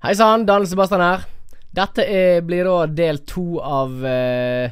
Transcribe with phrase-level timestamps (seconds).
[0.00, 1.24] Hei sann, Daniel Sebastian her.
[1.76, 4.70] Dette er, blir da del to av uh,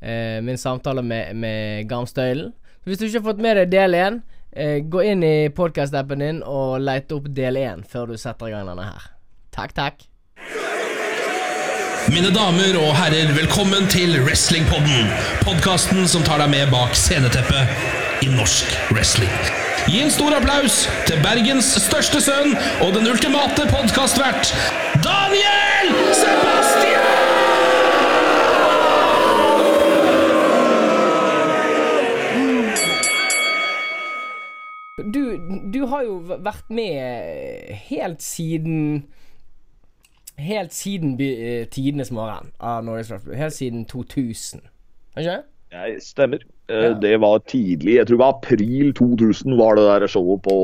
[0.00, 2.54] uh, min samtale med, med Garmstøylen.
[2.88, 4.16] Hvis du ikke har fått med deg del én,
[4.56, 8.54] uh, gå inn i podkast-appen din og let opp del én før du setter i
[8.54, 9.10] gang denne her.
[9.52, 10.06] Takk, takk.
[12.08, 15.12] Mine damer og herrer, velkommen til Wrestlingpodden.
[15.44, 19.61] Podkasten som tar deg med bak sceneteppet i norsk wrestling.
[19.88, 22.54] Gi en stor applaus til Bergens største sønn
[22.84, 24.52] og den ultimate podkastvert,
[25.04, 27.32] Daniel Sebastian!
[35.14, 35.22] Du,
[35.74, 39.04] du har jo vært med helt siden
[40.38, 43.36] Helt siden eh, tidenes morgen av Norges Wrestling.
[43.36, 44.62] Helt siden 2000.
[45.12, 45.50] Ikke sant?
[45.72, 46.38] Jeg stemmer.
[46.72, 46.92] Eh, Ja.
[47.04, 47.96] Det var tidlig.
[47.98, 50.56] Jeg tror det var april 2000 var det der showet på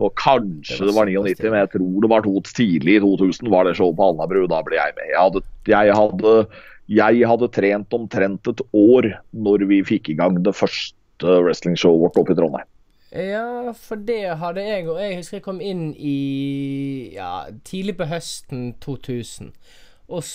[0.00, 3.00] på Kanskje Det det var var, 99, men jeg tror det var to, tidlig i
[3.04, 4.46] 2000 var det showet på Alnabru.
[4.48, 5.10] Da ble jeg med.
[5.12, 6.46] Jeg hadde, jeg, hadde,
[6.88, 12.16] jeg hadde trent omtrent et år når vi fikk i gang det første wrestlingshowet vårt
[12.22, 12.68] oppe i Trondheim.
[13.12, 18.06] Ja, for det hadde jeg og Jeg husker jeg kom inn i ja, tidlig på
[18.06, 19.50] høsten 2000.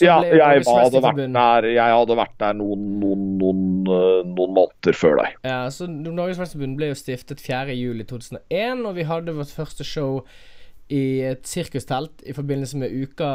[0.01, 4.95] Ja, jeg hadde vært der, jeg hadde vært der noen, noen, noen, eh, noen måneder
[4.95, 5.35] før deg.
[5.43, 10.21] Ja, så Norges Wrestlingforbund ble jo stiftet 4.07.2001, og vi hadde vårt første show
[10.93, 13.29] i et sirkustelt i forbindelse med uka,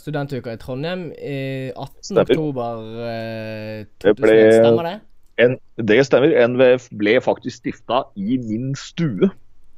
[0.00, 2.02] studentuka i Trondheim I 18.
[2.02, 2.24] Stemmer.
[2.26, 4.24] oktober eh, Det 2001.
[4.24, 4.96] ble- Stemmer det?
[5.38, 5.52] En,
[5.86, 6.32] det stemmer.
[6.50, 9.28] NVF ble faktisk stifta i min stue.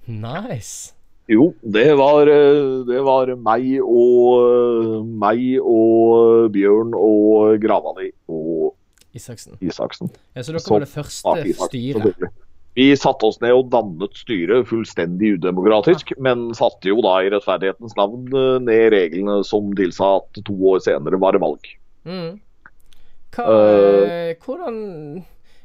[0.08, 0.94] Nice.
[1.30, 8.74] Jo, det var, eh, det var meg og meg og Bjørn og Gravali og
[9.14, 9.56] Isaksen.
[9.62, 10.10] Isaksen.
[10.34, 12.28] Ja, så dere var det første ja, styret?
[12.78, 17.96] Vi satte oss ned og dannet styret fullstendig udemokratisk, men satte jo da i rettferdighetens
[17.98, 21.72] navn eh, ned reglene som tilsa at to år senere var det valg.
[22.06, 22.38] Mm.
[23.34, 24.30] Hva, Eh.
[24.30, 24.78] eh, hvordan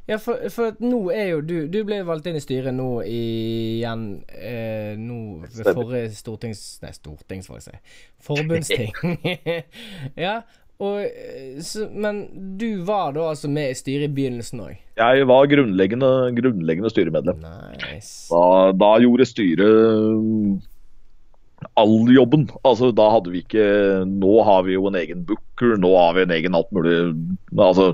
[0.05, 4.03] Ja, for, for nå er jo du Du ble valgt inn i styret nå igjen
[4.37, 5.17] eh, Nå
[5.47, 6.61] ved forrige stortings...
[6.83, 8.03] Nei, stortings, får jeg si.
[8.25, 8.93] Forbundsting.
[10.27, 10.35] ja.
[10.83, 12.25] Og, eh, så, men
[12.59, 14.77] du var da altså med i styret i begynnelsen òg?
[14.99, 17.41] Jeg var grunnleggende, grunnleggende styremedlem.
[17.79, 18.27] Nice.
[18.29, 20.65] Da, da gjorde styret
[21.73, 22.45] all jobben.
[22.67, 23.65] Altså, da hadde vi ikke
[24.09, 26.95] Nå har vi jo en egen booker, nå har vi en egen alt mulig
[27.57, 27.91] altså,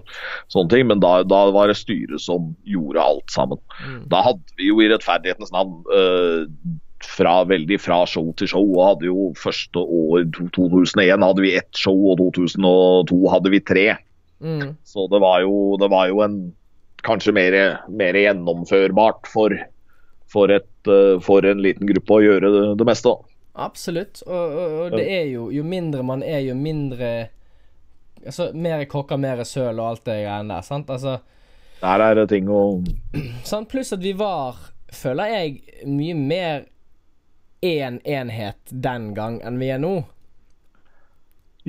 [0.53, 0.87] sånne ting.
[0.91, 3.61] Men da, da var det styret som gjorde alt sammen.
[3.81, 4.05] Mm.
[4.11, 6.45] Da hadde vi jo i rettferdighetens navn uh,
[7.05, 8.65] fra, veldig fra show til show.
[8.77, 13.87] og hadde jo Første år, 2001, hadde vi ett show, og 2002 hadde vi tre.
[14.41, 14.73] Mm.
[14.87, 16.39] Så det var jo, det var jo en
[17.05, 17.57] kanskje mer,
[17.89, 19.55] mer gjennomførbart for,
[20.31, 23.13] for, et, eh, for en liten gruppe å gjøre det, det meste.
[23.13, 23.30] da.
[23.53, 24.21] Absolutt.
[24.27, 27.29] Og, og, og det er jo Jo mindre man er, jo mindre
[28.21, 30.91] Altså, mer kokker, mer søl og alt det greiene der, sant?
[30.93, 31.17] Altså
[31.81, 32.61] Der er det ting å
[33.49, 33.67] Sant?
[33.71, 34.59] Pluss at vi var,
[34.93, 35.55] føler jeg,
[35.89, 36.67] mye mer
[37.65, 39.95] én enhet den gang enn vi er nå.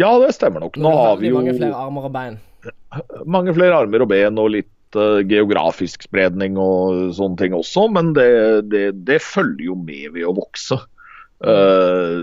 [0.01, 0.79] Ja, det stemmer nok.
[0.81, 2.39] Nå Nå har vi jo mange flere armer og bein.
[3.27, 8.13] mange flere armer og ben og litt uh, geografisk spredning og sånne ting også, men
[8.17, 8.31] det,
[8.73, 10.81] det, det følger jo med ved å vokse.
[11.43, 12.21] Eh,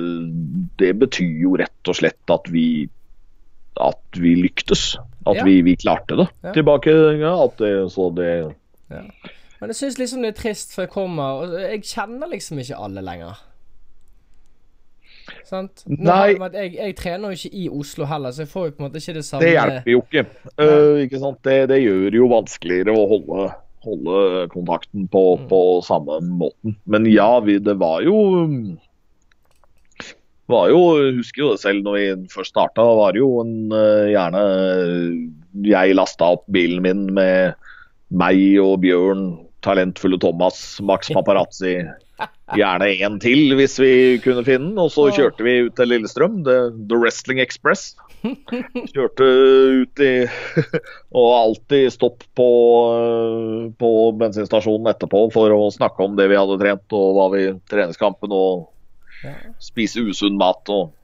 [0.80, 2.90] det betyr jo rett og slett at vi
[3.80, 4.98] at vi lyktes.
[5.28, 5.44] At Ja.
[5.46, 6.28] vi, vi klarte det.
[6.44, 6.52] Ja.
[6.56, 8.56] Tilbake ja, at det, så det
[8.90, 12.76] Men jeg syns liksom det er trist, for jeg kommer og Jeg kjenner liksom ikke
[12.80, 13.38] alle lenger.
[15.46, 15.84] Sant?
[15.88, 16.34] Nei.
[16.54, 19.02] Jeg, jeg trener jo ikke i Oslo heller, så jeg får jo på en måte
[19.02, 20.24] ikke det samme Det hjelper jo ikke.
[20.60, 21.40] Uh, ikke sant?
[21.46, 23.48] Det, det gjør jo vanskeligere å holde,
[23.86, 25.48] holde kontakten på, Mm.
[25.52, 26.76] på samme måten.
[26.86, 28.16] Men ja, vi, det var jo
[30.50, 30.82] var jo,
[31.20, 34.44] husker jo det selv når vi først starta, var det jo en eh, gjerne
[35.66, 37.58] Jeg lasta opp bilen min med
[38.10, 39.26] meg og Bjørn,
[39.66, 41.78] talentfulle Thomas, Max Paparazzi.
[42.58, 43.94] Gjerne en til hvis vi
[44.24, 44.80] kunne finne den.
[44.82, 47.94] Og så kjørte vi ut til Lillestrøm, The, The Wrestling Express.
[48.94, 49.28] Kjørte
[49.84, 50.14] ut i
[51.20, 52.50] Og alltid stopp på,
[52.98, 57.46] eh, på bensinstasjonen etterpå for å snakke om det vi hadde trent og hva vi
[57.72, 58.68] treningskampen og
[59.24, 59.36] Ja.
[59.60, 60.96] spise usunn mat og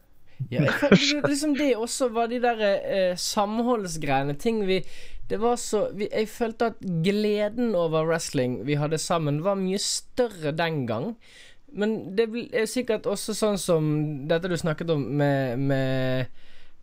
[0.51, 4.35] Ja, jeg liksom det også var de der eh, samholdsgreiene.
[4.39, 4.81] Ting vi
[5.29, 9.79] Det var så vi, Jeg følte at gleden over wrestling vi hadde sammen, var mye
[9.79, 11.15] større den gang.
[11.71, 13.87] Men det er sikkert også sånn som
[14.27, 16.27] dette du snakket om med Med,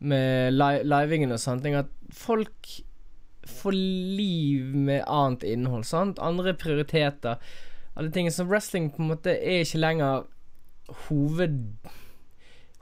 [0.00, 2.72] med li livingen og sånne ting, at folk
[3.46, 6.18] får liv med annet innhold, sant?
[6.22, 7.38] Andre prioriteter.
[7.94, 10.24] Alle tingene som wrestling på en måte er ikke lenger
[11.08, 11.58] hoved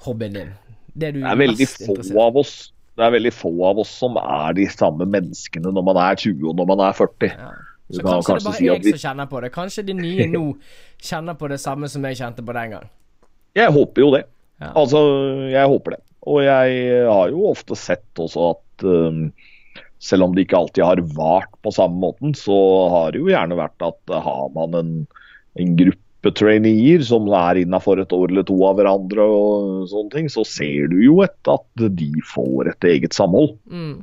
[0.07, 0.53] hobbyen din?
[0.95, 1.97] Det du Det er veldig få
[2.27, 2.55] av oss
[2.99, 6.51] det er veldig få av oss som er de samme menneskene når man er 20
[6.51, 7.31] og når man er 40.
[7.31, 7.51] Ja.
[7.91, 9.53] Så kanskje, kanskje det er bare si jeg vi- som kjenner på det.
[9.55, 10.43] Kanskje de nye nå
[11.01, 12.91] kjenner på det samme som jeg kjente på den gang.
[13.57, 14.25] Jeg håper jo det.
[14.61, 14.73] Ja.
[14.77, 15.01] Altså,
[15.51, 16.01] jeg håper det.
[16.29, 19.33] Og jeg har jo ofte sett også at um,
[19.99, 22.53] selv om det ikke alltid har vart på samme måten, så
[22.91, 24.93] har det jo gjerne vært at uh, har man en,
[25.57, 25.99] en gruppe
[26.37, 30.91] traineer som er innafor et år eller to av hverandre og sånne ting, så ser
[30.93, 33.55] du jo etter at de får et eget samhold.
[33.73, 34.03] Mm.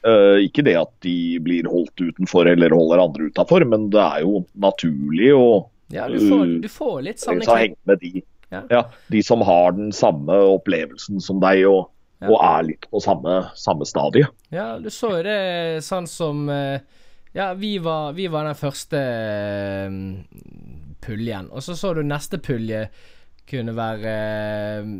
[0.00, 4.24] Uh, ikke det at de blir holdt utenfor eller holder andre utafor, men det er
[4.24, 5.46] jo naturlig å
[5.92, 8.22] Ja, du får, du får litt sånn med de.
[8.50, 8.62] Ja.
[8.70, 8.82] Ja,
[9.12, 11.90] de som har den samme opplevelsen som deg, og,
[12.24, 14.26] og er litt på samme, samme stadie.
[14.54, 16.80] Ja, du så jo det sånn som eh,
[17.32, 19.90] Ja, vi var, vi var den første eh,
[21.00, 21.50] puljen.
[21.50, 22.88] Og så så du neste pulje
[23.50, 24.90] kunne være eh,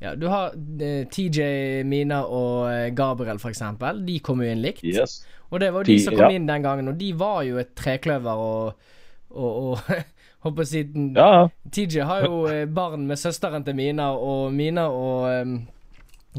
[0.00, 4.04] Ja, du har eh, TJ, Mina og Gabriel, for eksempel.
[4.06, 4.84] De kom jo inn likt.
[4.86, 5.20] Yes.
[5.50, 6.38] Og det var jo de som kom ja.
[6.38, 8.88] inn den gangen, og de var jo et trekløver og,
[9.30, 9.78] og, og
[10.40, 10.80] Håper å si
[11.12, 11.50] Ja.
[11.68, 12.38] TJ har jo
[12.72, 15.58] barn med søsteren til Mina, og Mina og um,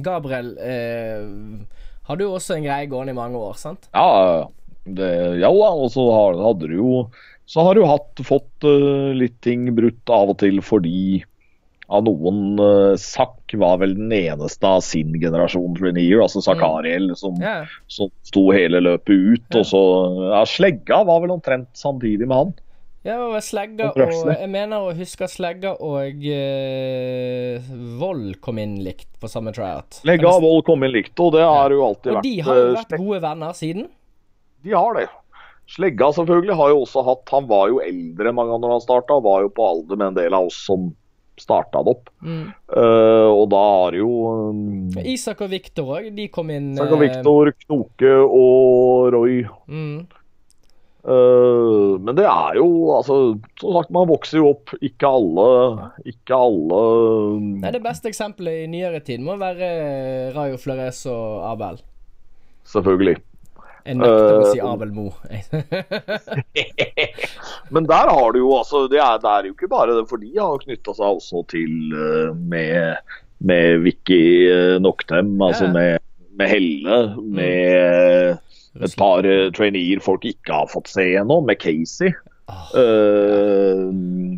[0.01, 1.27] Gabriel eh,
[2.11, 3.89] hadde jo også en greie gående i mange år, sant?
[3.95, 4.47] ja,
[4.85, 5.11] det,
[5.41, 6.93] ja da, og så har, hadde du jo
[7.45, 11.21] Så har du hatt, fått uh, litt ting brutt av og til fordi
[11.91, 17.35] av noen uh, Zack var vel den eneste av sin generasjon traineer, altså Zakariel, som,
[17.43, 17.67] yeah.
[17.91, 19.47] som sto hele løpet ut.
[19.51, 19.59] Yeah.
[19.59, 19.81] Og så
[20.31, 22.53] ja, Slegga var vel omtrent samtidig med han.
[23.01, 29.09] Ja, og Slegga Og Jeg mener å huske Slegga og uh, Vold kom inn likt
[29.21, 30.03] på samme tryout.
[30.05, 32.45] Legga og Vold kom inn likt, og det har jo alltid vært Og vært de
[32.45, 33.89] har jo eh, vært gode venner siden.
[34.61, 35.07] De har det.
[35.71, 39.19] Slegga selvfølgelig har jo også hatt Han var jo eldre mange ganger når han starta,
[39.23, 40.91] var jo på alder med en del av oss som
[41.41, 42.09] starta det opp.
[42.21, 42.51] Mm.
[42.69, 44.09] Uh, og da har jo
[44.51, 49.39] um, Isak og Viktor òg, de kom inn Isak og Viktor, Knoke og Roy.
[49.65, 50.20] Mm.
[51.01, 53.15] Eh, men det er jo altså
[53.57, 54.69] Som sagt, man vokser jo opp.
[54.85, 55.45] Ikke alle
[56.05, 56.81] Ikke alle
[57.63, 59.71] Nei, Det beste eksempelet i nyere tid må være
[60.35, 61.79] Rayo Flores og Abel.
[62.69, 63.15] Selvfølgelig.
[63.81, 65.07] Jeg nekter å si Eh, Abel Mo.
[67.73, 70.21] Men der har du jo altså Det er, det er jo ikke bare det, for
[70.21, 73.01] de har knytta seg også til eh, med,
[73.41, 74.21] med Vicky
[74.85, 75.73] Noctem, altså Ja.
[75.73, 76.05] med,
[76.37, 78.37] med Helle, med
[78.79, 82.13] et par uh, traineer folk ikke har fått se ennå, med Casey.
[82.51, 82.67] Oh.
[82.75, 83.87] Uh,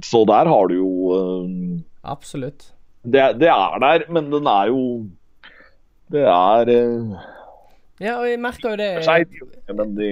[0.05, 2.67] så der har du jo uh, Absolutt.
[3.01, 4.81] det, det er der, men den er jo
[6.11, 6.69] Det er
[8.03, 8.91] Ja, og jeg merker jo det
[9.73, 10.09] men de,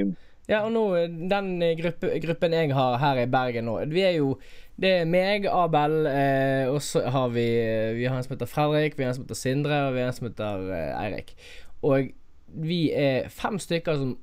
[0.50, 0.86] Ja, og nå,
[1.30, 4.40] den gruppe, gruppen jeg har her i Bergen nå, vi er jo
[4.82, 7.46] Det er meg, Abel, eh, og så har vi
[8.00, 10.10] Vi har en som heter Fredrik, vi har en som heter Sindre, og vi har
[10.10, 11.36] en som heter eh, Eirik.
[11.86, 12.10] Og
[12.54, 14.18] vi er fem stykker som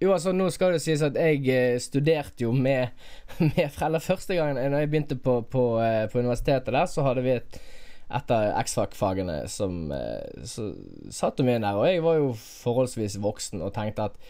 [0.00, 2.94] Jo, altså, nå skal det sies at jeg eh, studerte jo med,
[3.52, 7.22] med foreldre første gangen når jeg begynte på, på, eh, på universitetet der, så hadde
[7.22, 7.58] vi et
[8.06, 10.70] etter X-Fac-fagene som eh, Så
[11.10, 14.20] satt vi inn der, og jeg var jo forholdsvis voksen og tenkte at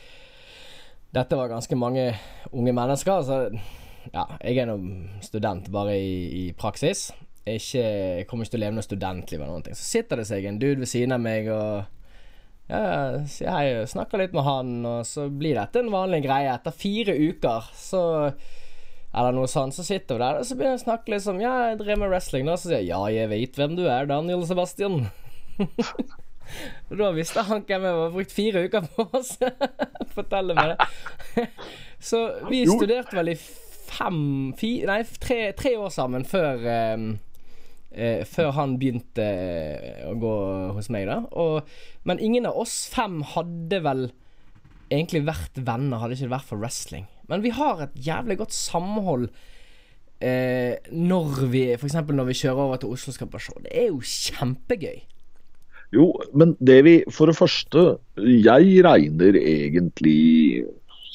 [1.16, 2.10] dette var ganske mange
[2.52, 3.22] unge mennesker.
[3.24, 3.36] Så
[4.12, 4.76] ja, jeg er nå
[5.24, 7.10] student bare i, i praksis.
[7.46, 7.84] Jeg, ikke,
[8.18, 9.78] jeg kommer ikke til å leve noe studentliv eller ting.
[9.78, 11.86] Så sitter det seg en dude ved siden av meg og
[12.66, 16.54] ja, sier snakker litt med han, og så blir dette en vanlig greie.
[16.54, 18.02] Etter fire uker, så
[19.16, 21.38] eller noe sånt, så sitter vi der, og så begynner jeg å snakke litt som
[21.40, 22.56] Ja, jeg driver med wrestling, da.
[22.60, 25.06] Så sier jeg ja, jeg vet hvem du er, Daniel Sebastian.
[25.62, 28.12] og da visste han hvem jeg var.
[28.18, 29.22] Brukt fire uker på å
[30.18, 31.46] fortelle meg det.
[32.10, 33.38] så vi studerte vel i
[33.86, 34.20] fem
[34.58, 37.08] fi, Nei, tre, tre år sammen før eh,
[37.96, 40.36] eh, Før han begynte eh, å gå
[40.76, 41.22] hos meg, da.
[41.32, 41.66] Og,
[42.08, 44.06] men ingen av oss fem hadde vel
[44.92, 47.08] egentlig vært venner, hadde ikke det vært for wrestling.
[47.30, 49.28] Men vi har et jævlig godt samhold
[50.22, 51.98] eh, når vi F.eks.
[52.06, 53.58] når vi kjører over til Oslo skal på show.
[53.64, 55.02] Det er jo kjempegøy.
[55.94, 60.66] Jo, men det vi For det første, jeg regner egentlig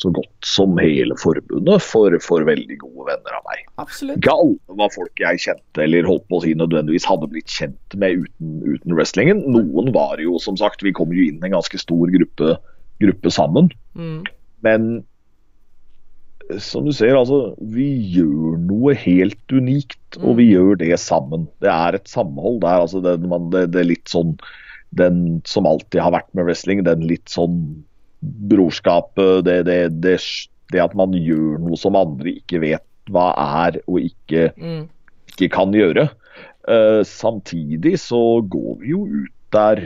[0.02, 3.62] så godt som hele forbundet for, for veldig gode venner av meg.
[3.82, 4.18] Absolutt.
[4.18, 7.98] Ikke alle var folk jeg kjente eller holdt på å si nødvendigvis hadde blitt kjent
[8.02, 9.44] med uten, uten wrestlingen.
[9.54, 12.58] Noen var jo, som sagt, vi kom jo inn en ganske stor gruppe,
[13.04, 13.70] gruppe sammen.
[13.94, 14.24] Mm.
[14.66, 14.92] Men
[16.60, 21.46] som du ser, altså, vi gjør noe helt unikt, og vi gjør det sammen.
[21.64, 22.82] Det er et samhold der.
[22.82, 24.36] altså Det, man, det, det er litt sånn
[24.98, 27.86] den som alltid har vært med wrestling, den litt sånn
[28.22, 30.18] brorskapet, det, det, det,
[30.74, 33.32] det at man gjør noe som andre ikke vet hva
[33.66, 34.86] er og ikke, Mm.
[35.34, 36.10] ikke kan gjøre.
[36.70, 39.82] Uh, samtidig så går vi jo ut der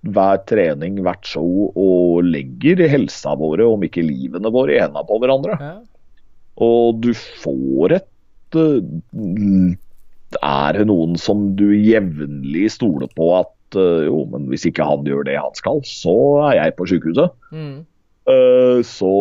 [0.00, 5.20] hver trening, hvert show og legger helsa våre, om ikke livene våre, i hendene på
[5.20, 5.58] hverandre.
[5.60, 5.74] Ja.
[6.64, 9.76] Og du får et uh,
[10.40, 15.06] Er det noen som du jevnlig stoler på at eh, jo, men hvis ikke han
[15.06, 16.16] gjør det han skal, så
[16.48, 17.34] er jeg på sykehuset.
[17.54, 17.78] Mm.
[18.30, 19.12] Eh, så,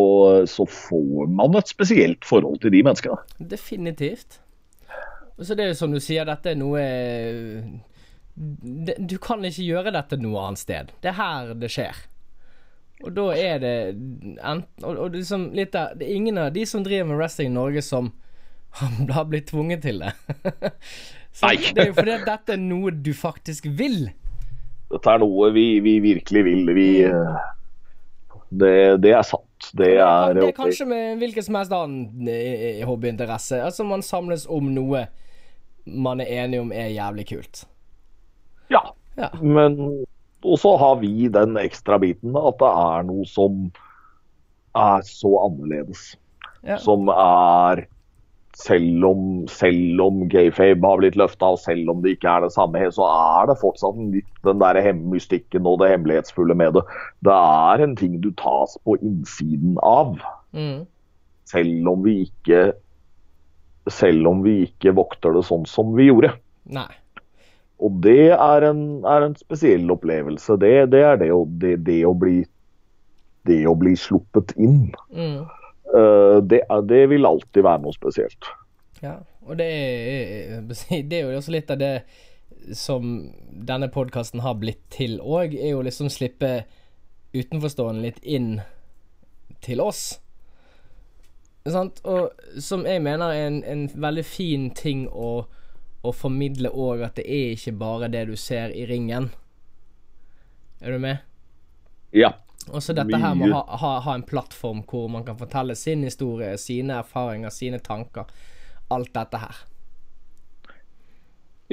[0.49, 3.19] så får man et spesielt forhold til de menneskene.
[3.39, 4.41] Definitivt.
[5.39, 6.81] Og så det er jo som du sier, dette er noe
[8.35, 10.91] Du kan ikke gjøre dette noe annet sted.
[10.99, 12.01] Det er her det skjer.
[12.99, 16.65] Og da er det enten Og, og liksom litt der Det er ingen av de
[16.67, 18.11] som driver med wrestling i Norge som
[19.09, 20.11] har blitt tvunget til det.
[21.39, 21.55] så Nei.
[21.73, 24.11] det er jo fordi at dette er noe du faktisk vil.
[24.89, 26.73] Dette er noe vi, vi virkelig vil.
[26.75, 26.89] Vi,
[28.49, 29.45] det, det er sant.
[29.75, 33.59] Det er, det er kanskje med hvilken som helst annen eh, hobbyinteresse.
[33.61, 35.05] Altså man samles om noe
[35.89, 37.65] man er enige om er jævlig kult.
[38.71, 38.81] Ja.
[39.17, 39.29] Ja.
[39.41, 40.05] Men
[40.45, 43.65] Og så har vi den ekstra biten at det er noe som
[44.77, 46.13] er så annerledes.
[46.63, 46.77] Ja.
[46.79, 47.85] Som er
[48.59, 52.51] selv om, selv om gayfabe har blitt løfta, og selv om det ikke er det
[52.55, 56.83] samme, så er det fortsatt litt den der mystikken og det hemmelighetsfulle med det.
[57.23, 60.17] Det er en ting du tas på innsiden av,
[60.49, 60.87] Mm.
[61.45, 62.71] selv om vi ikke
[63.89, 66.33] selv om vi ikke vokter det sånn som vi gjorde.
[66.65, 66.89] Nei.
[67.79, 70.57] Og det er en, er en spesiell opplevelse.
[70.61, 71.29] Det, det er det
[71.61, 72.41] det, det å bli
[73.47, 74.91] det å bli sluppet inn.
[75.15, 75.45] Mm.
[75.95, 78.49] Eh, det, er- det vil alltid være noe spesielt.
[79.01, 79.17] Ja,
[79.47, 80.61] og det er,
[81.09, 81.93] det er jo også litt av det
[82.75, 86.65] som denne podkasten har blitt til òg, er jo liksom slippe
[87.33, 88.59] utenforstående litt inn
[89.63, 90.19] til oss.
[91.69, 92.01] Sant?
[92.09, 92.29] Og
[92.61, 95.45] som jeg mener er en, en veldig fin ting å,
[96.05, 99.29] å formidle òg, at det er ikke bare det du ser i ringen.
[100.81, 101.19] Er du med?
[102.15, 102.33] Ja.
[102.69, 105.75] Og så dette her med å ha, ha, ha en plattform hvor man kan fortelle
[105.79, 108.29] sin historie, sine erfaringer, sine tanker.
[108.93, 109.63] Alt dette her.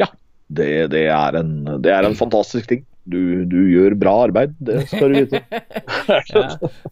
[0.02, 0.10] ja.
[0.46, 2.84] Det, det, er en, det er en fantastisk ting.
[3.02, 5.42] Du, du gjør bra arbeid, det skal du vite.
[6.30, 6.44] Ja.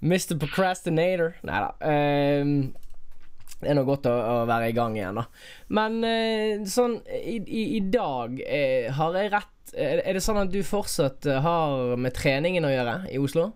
[0.03, 0.35] Mr.
[0.43, 1.37] Procrastinator.
[1.47, 1.69] Nei da.
[2.43, 2.57] Um,
[3.61, 5.25] det er nå godt å, å være i gang igjen, da.
[5.79, 10.43] Men uh, sånn i, i, i dag, uh, har jeg rett er, er det sånn
[10.43, 13.49] at du fortsatt eh, har med treningen å gjøre i Oslo?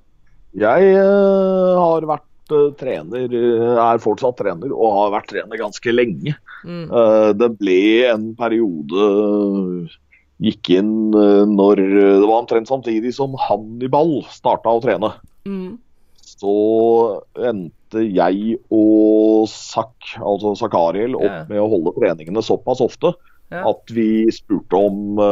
[0.56, 5.94] Jeg eh, har vært eh, trener, eh, er fortsatt trener, og har vært trener ganske
[5.94, 6.36] lenge.
[6.66, 6.86] Mm.
[7.38, 9.02] Det ble en periode
[10.42, 11.10] Gikk inn
[11.50, 15.12] når Det var omtrent samtidig som Hannibal starta å trene.
[15.46, 15.76] Mm.
[16.18, 16.54] Så
[17.38, 21.46] endte jeg og Sak, altså Sakariel, opp yeah.
[21.50, 23.12] med å holde treningene såpass ofte
[23.50, 23.66] yeah.
[23.70, 25.22] at vi spurte om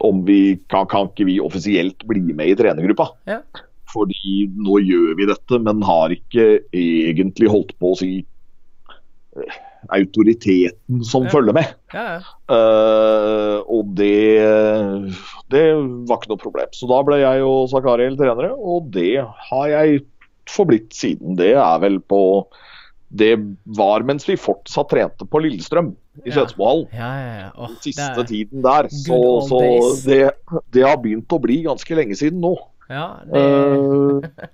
[0.00, 3.10] om vi kan, kan ikke vi offisielt bli med i trenergruppa.
[3.28, 3.42] Ja.
[3.90, 8.12] Fordi nå gjør vi dette, men har ikke egentlig holdt på å si
[9.36, 9.58] eh,
[9.96, 11.30] autoriteten som Ja.
[11.32, 11.74] følger med.
[11.94, 12.20] Ja, ja.
[12.50, 14.12] Uh, og det,
[15.50, 15.64] det
[16.06, 16.72] var ikke noe problem.
[16.76, 19.18] Så da ble jeg og Zakariel trenere, og det
[19.50, 20.02] har jeg
[20.50, 21.36] forblitt siden.
[21.38, 22.22] Det er vel på
[23.10, 23.32] Det
[23.74, 25.88] var mens vi fortsatt trente på Lillestrøm
[26.22, 26.30] i.
[26.30, 26.86] Skedsmohallen.
[26.94, 27.48] ja, ja, ja.
[27.58, 28.86] Åh, Siste tiden der.
[28.86, 29.18] Så,
[29.48, 29.58] så
[30.06, 30.20] det,
[30.70, 32.52] det har begynt å bli ganske lenge siden nå.
[32.90, 34.46] Ja, det Eh,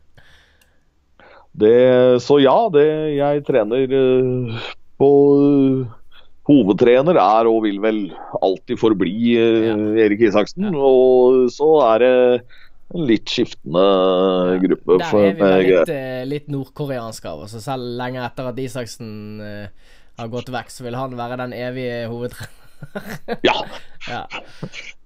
[1.56, 2.84] det, så ja, det,
[3.16, 4.58] jeg trener eh,
[5.00, 5.08] på
[5.40, 5.94] eh,
[6.46, 8.00] Hovedtrener er og vil vel
[8.44, 9.76] alltid forbli eh, Ja.
[10.04, 10.68] Erik Isaksen.
[10.76, 12.12] Og så er det
[12.94, 13.86] en litt skiftende
[14.62, 14.98] gruppe.
[15.00, 17.56] Der er vi med- litt, eh, litt nordkoreanske av oss.
[17.64, 19.66] Selv lenge etter at Isaksen eh,
[20.20, 22.62] har gått vekk, så vil han være den evige hovedtreneren.
[23.42, 23.56] Ja,
[24.12, 24.22] ja.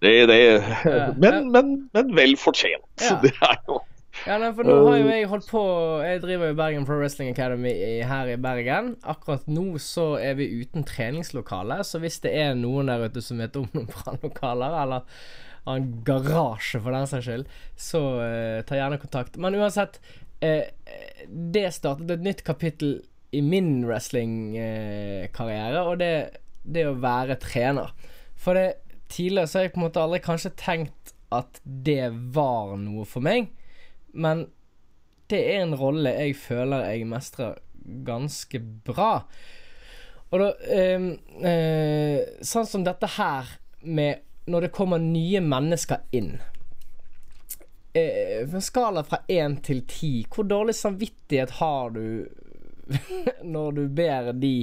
[0.03, 0.41] det, det
[1.17, 2.89] men, men, men vel fortjent.
[3.01, 3.19] Ja.
[3.23, 3.81] Det er jo
[4.27, 5.61] ja, nei, for nå har jo jeg holdt på
[6.05, 7.73] Jeg driver jo Bergen Pro Wrestling Academy
[8.05, 8.95] her i Bergen.
[9.09, 13.41] Akkurat nå så er vi uten treningslokale, så hvis det er noen der ute som
[13.41, 15.07] vet om noen brannlokaler, eller
[15.65, 17.47] har en garasje for den saks skyld,
[17.81, 19.39] så uh, ta gjerne kontakt.
[19.41, 20.01] Men uansett,
[20.45, 20.67] uh,
[21.31, 22.99] det startet et nytt kapittel
[23.37, 26.13] i min wrestlingkarriere, og det,
[26.63, 27.93] det å være trener.
[28.41, 28.81] For det,
[29.13, 33.25] tidligere så har jeg på en måte aldri kanskje tenkt at det var noe for
[33.25, 33.51] meg.
[34.13, 34.49] Men
[35.31, 37.59] det er en rolle jeg føler jeg mestrer
[38.07, 39.13] ganske bra.
[40.31, 41.13] Og da ehm,
[41.43, 46.33] eh, Sånn som dette her med når det kommer nye mennesker inn.
[47.95, 52.27] Eh, skala fra én til ti, hvor dårlig samvittighet har du
[53.55, 54.55] når du ber de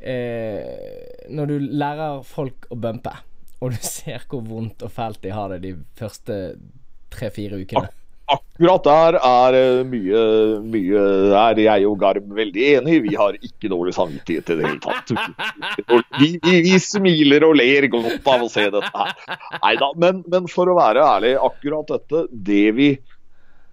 [0.00, 3.14] eh, Når du lærer folk å bumpe,
[3.60, 6.36] og du ser hvor vondt og fælt de har det de første
[7.14, 7.88] tre-fire ukene.
[8.28, 10.22] Akkurat der er eh, mye,
[10.60, 11.02] mye
[11.40, 12.98] er jeg og Garm veldig enig.
[13.06, 15.12] Vi har ikke dårlig samvittighet i det hele tatt.
[16.18, 19.14] Vi, vi, vi smiler og ler godt av å se dette her.
[19.62, 22.90] Neida, men, men for å være ærlig, akkurat dette, det vi,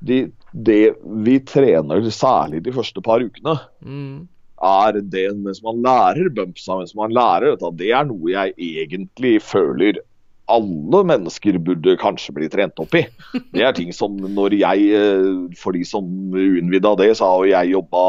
[0.08, 0.22] de,
[0.56, 0.80] det
[1.28, 4.24] vi trener særlig de første par ukene, Mm.
[4.64, 9.40] Er det mens man lærer bumpsa, mens man lærer dette, det er noe jeg egentlig
[9.44, 10.00] føler
[10.52, 13.06] alle mennesker burde kanskje bli trent opp i.
[13.56, 17.46] Det er ting som når jeg, eh, for de som uinnvidde av det, så har
[17.50, 18.06] jeg jobba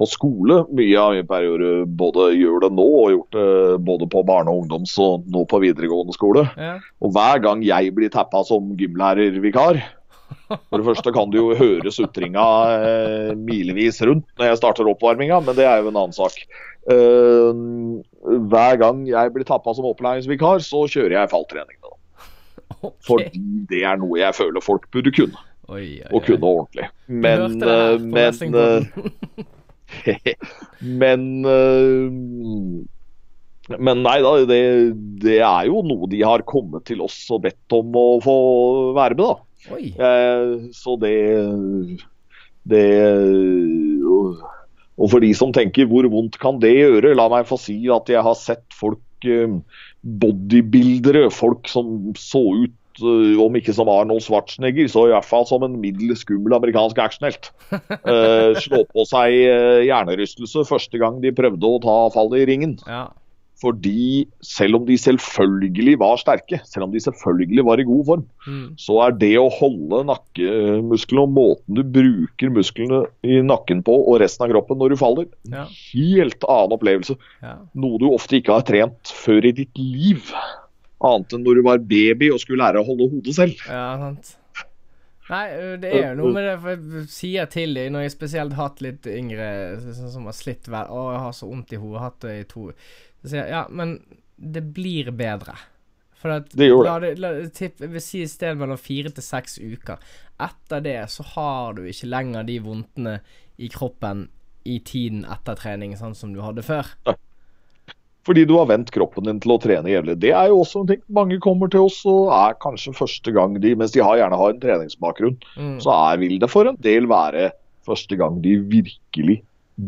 [0.00, 1.70] på skole mye av min periode.
[2.00, 5.60] Både gjør det nå og gjort det både på barne- og ungdoms og nå på
[5.60, 6.46] videregående skole.
[6.56, 6.78] Ja.
[7.02, 9.82] Og hver gang jeg blir tappa som gymlærervikar
[10.50, 15.38] For det første kan du jo høre sutringa eh, milevis rundt når jeg starter oppvarminga,
[15.46, 16.38] men det er jo en annen sak.
[16.90, 18.00] Uh,
[18.50, 21.76] hver gang jeg blir tappa som opplæringsvikar, så kjører jeg falltrening.
[22.80, 22.96] Okay.
[23.04, 26.88] Fordi det er noe jeg føler folk burde kunne, Oi, oi, og kunne ordentlig.
[27.26, 28.84] Men, eh, men, eh,
[30.80, 31.24] men
[33.78, 34.62] Men nei da, det,
[35.22, 38.36] det er jo noe de har kommet til oss og bedt om å få
[38.96, 39.49] være med, da.
[39.74, 39.92] Oi.
[39.96, 41.16] Eh, så det
[42.70, 42.86] Det
[44.04, 44.42] og-
[45.00, 48.04] Og for de som tenker hvor vondt kan det gjøre, la meg få si at
[48.06, 49.54] jeg har sett folk eh,
[50.04, 55.46] bodybuildere, folk som så ut eh, om ikke som Arnold Schwarzenegger, så i hvert fall
[55.48, 57.48] som en middels skummel amerikansk actionhelt.
[57.72, 59.32] Uh, slå på seg
[59.88, 62.76] hjernerystelse første gang de prøvde å ta fallet i ringen.
[62.86, 63.06] Ja.
[63.60, 68.22] Fordi selv om de selvfølgelig var sterke, selv om de selvfølgelig var i god form,
[68.46, 68.70] Mm.
[68.80, 74.16] så er det å holde nakkemusklene og måten du bruker musklene i nakken på og
[74.22, 75.66] resten av kroppen når du faller, Ja.
[75.92, 77.18] helt annen opplevelse.
[77.42, 77.56] Ja.
[77.74, 80.32] Noe du ofte ikke har trent før i ditt liv.
[81.02, 83.56] Annet enn når du var baby og skulle lære å holde hodet selv.
[83.68, 84.36] Ja, sant.
[85.30, 88.52] Nei, det er jo noe med det, for jeg sier til dem når jeg spesielt
[88.58, 91.78] har hatt litt yngre sånn som har slitt vel Å, jeg har så vondt i
[91.78, 92.72] hodet, hatt det i to
[93.22, 93.98] Så sier jeg ja, men
[94.40, 95.54] det blir bedre.
[96.20, 97.12] For at Det gjør det.
[97.20, 100.00] La la, tipp, jeg vil si et sted mellom fire til seks uker.
[100.40, 103.18] Etter det så har du ikke lenger de vondtene
[103.60, 104.26] i kroppen
[104.68, 106.88] i tiden etter trening, sånn som du hadde før.
[108.28, 110.18] Fordi du har vent kroppen din til å trene jevnlig.
[110.20, 111.00] Det er jo også en ting.
[111.08, 114.52] Mange kommer til oss og er kanskje første gang de, mens de har gjerne har
[114.52, 115.78] en treningsbakgrunn, Mm.
[115.80, 117.50] så er, vil det for en del være
[117.88, 119.40] første gang de virkelig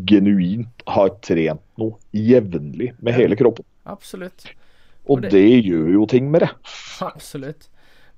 [0.09, 3.65] genuint har trent noe jevnlig med hele kroppen.
[3.85, 4.45] Absolutt.
[5.09, 6.49] Og det- det gjør jo ting med det.
[7.01, 7.69] Absolutt.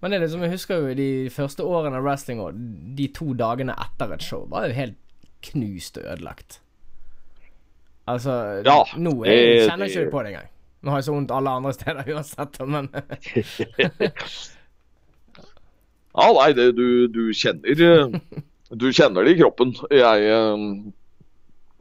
[0.01, 2.53] Men det er liksom, jeg husker jo de første årene av wrestling og
[2.95, 4.97] de to dagene etter et show var jo helt
[5.41, 6.59] knust og ødelagt.
[8.07, 10.49] Altså, Ja, nå jeg kjenner jeg ikke på det engang.
[10.85, 12.89] Nå har jeg så vondt alle andre steder uansett, men
[16.15, 18.19] Ja, nei, det, du, du kjenner eh,
[18.71, 19.73] Du kjenner det i kroppen.
[19.91, 20.67] Jeg eh,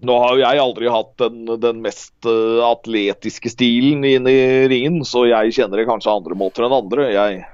[0.04, 4.38] Nå har jo jeg aldri hatt den, den mest eh, atletiske stilen inn i
[4.70, 7.08] ringen, så jeg kjenner det kanskje andre måter enn andre.
[7.14, 7.44] Jeg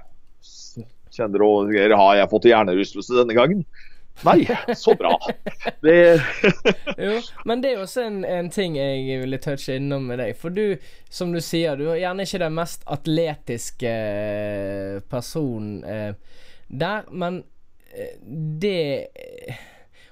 [1.15, 3.65] kjenner og Har jeg fått hjernerystelse denne gangen?
[4.23, 5.15] Nei, så bra.
[5.81, 6.21] Det
[6.97, 10.35] Jo, men det er også en, en ting jeg ville touche innom med deg.
[10.39, 10.77] For du,
[11.09, 16.13] som du sier, du er gjerne ikke den mest atletiske eh, personen eh,
[16.69, 17.43] der, men
[17.95, 18.17] eh,
[18.61, 18.81] det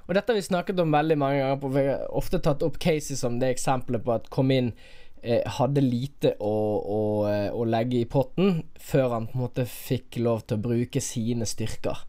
[0.09, 1.59] Og dette har vi snakket om veldig mange ganger.
[1.61, 4.73] På, vi har ofte tatt opp cases som det eksempelet på at kom inn
[5.21, 9.66] eh, hadde lite å, å, eh, å legge i potten før han på en måte
[9.68, 12.07] fikk lov til å bruke sine styrker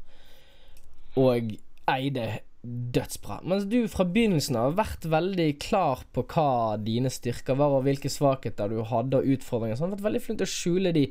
[1.19, 1.51] og
[1.89, 2.27] eide
[2.63, 3.39] dødsbra.
[3.47, 8.11] Mens du fra begynnelsen har vært veldig klar på hva dine styrker var, og hvilke
[8.11, 9.77] svakheter du hadde, og utfordringer.
[9.77, 11.05] Så han har vært veldig flink til å skjule de.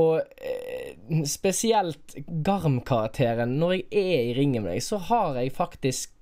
[0.00, 0.96] Og eh,
[1.28, 3.58] spesielt Garm-karakteren.
[3.60, 6.14] Når jeg er i ringen med deg, så har jeg faktisk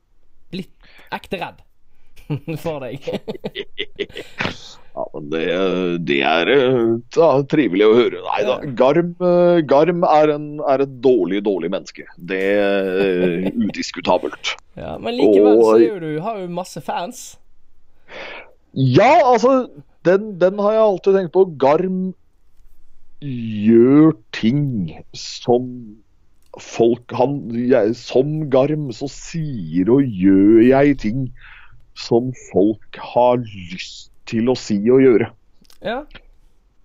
[0.51, 1.65] blitt ekte redd
[2.65, 3.07] for deg.
[4.91, 5.43] Ja, men det,
[6.09, 8.23] det er eh, ja, trivelig å høre.
[8.27, 8.57] Nei da.
[8.79, 12.09] Garm, eh, Garm er, en, er et dårlig, dårlig menneske.
[12.19, 14.57] Det er udiskutabelt.
[14.83, 17.23] ja, men likevel så jo du, har jo masse fans.
[18.75, 19.71] Ja, altså
[20.07, 21.47] den, den har jeg alltid tenkt på.
[21.63, 22.01] Garm
[23.21, 25.67] gjør ting som
[26.59, 31.29] folk han, jeg, Som Garm så sier og gjør jeg ting
[31.95, 35.31] som folk har lyst til å si og gjøre.
[35.85, 36.03] Ja.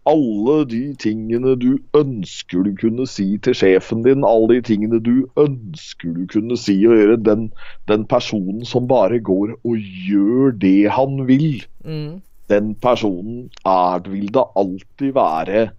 [0.06, 5.26] alle de tingene du ønsker du kunne si til sjefen din, alle de tingene du
[5.42, 7.48] ønsker du kunne si og gjøre, den,
[7.90, 12.22] den personen som bare går og gjør det han vil, Mm.
[12.50, 15.72] den personen er, vil det alltid være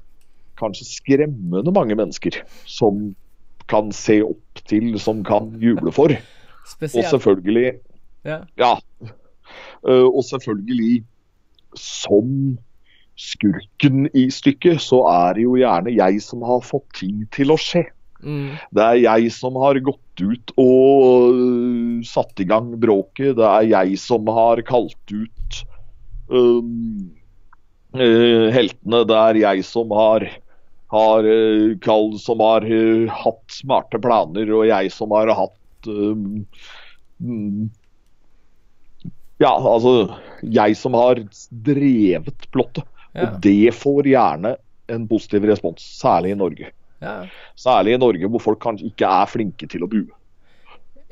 [0.58, 3.14] kanskje skremmende mange mennesker som
[3.70, 6.14] kan se opp til, som kan juble for.
[6.82, 7.78] Og selvfølgelig
[8.26, 8.40] Ja.
[8.58, 8.74] Ja.
[9.86, 11.04] Eh, og selvfølgelig,
[11.78, 12.56] som
[13.16, 17.58] skurken i stykket, så er det jo gjerne jeg som har fått ting til å
[17.60, 17.86] skje.
[18.24, 18.56] Mm.
[18.74, 23.36] Det er jeg som har gått ut og øh, satt i gang bråket.
[23.38, 25.60] Det er jeg som har kalt ut
[26.32, 27.12] um,
[27.94, 29.04] uh, heltene.
[29.08, 30.26] Det er jeg som har,
[30.92, 36.44] har, øh, kall, som har øh, hatt smarte planer, og jeg som har hatt øhm,
[37.20, 37.70] mm,
[39.38, 41.18] Ja, altså Jeg som har
[41.50, 42.84] drevet plottet.
[43.14, 43.26] Ja.
[43.26, 44.54] Og det får gjerne
[44.88, 46.70] en positiv respons, særlig i Norge.
[47.02, 47.26] Ja.
[47.56, 50.08] Særlig i Norge hvor folk kanskje ikke er flinke til å bue.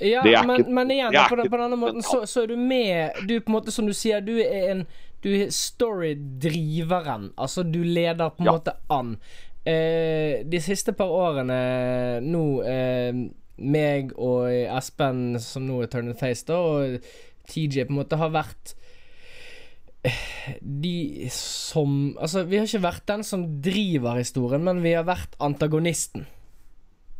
[0.01, 3.11] Ja, men, ikke- men igjen, på, den, på denne måten så, så er du med
[3.29, 4.87] Du på en måte, som du sier, du er en
[5.23, 7.31] Du er storydriveren.
[7.41, 8.53] Altså, du leder på en Ja.
[8.53, 9.17] måte an.
[9.65, 11.59] Eh, de siste par årene
[12.21, 13.17] nå eh,
[13.65, 16.99] meg og Espen, som nå er Turn and Face, da, og
[17.49, 18.75] TJ på en måte har vært
[20.05, 20.21] eh,
[20.61, 25.37] de som Altså, vi har ikke vært den som driver historien, men vi har vært
[25.41, 26.27] antagonisten.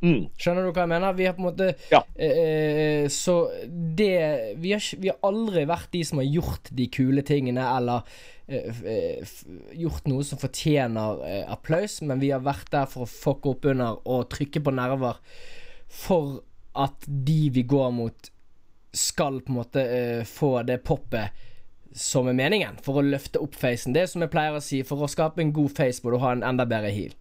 [0.05, 0.27] Mm.
[0.37, 1.15] Skjønner du hva jeg mener?
[1.17, 2.03] Vi har på en måte Ja.
[2.21, 3.39] eh, Så
[3.73, 8.03] det vi har, vi har aldri vært de som har gjort de kule tingene, eller
[8.05, 13.11] eh, eh, gjort noe som fortjener eh, applaus, men vi har vært der for å
[13.11, 15.21] fucke opp under og trykke på nerver
[15.89, 16.43] for
[16.77, 18.31] at de vi går mot,
[18.95, 21.43] skal på en måte eh, få det poppet
[21.95, 23.95] som er meningen, for å løfte opp facen.
[23.95, 26.19] Det er som jeg pleier å si, for å skape en god face må du
[26.23, 27.15] ha en enda bedre heal.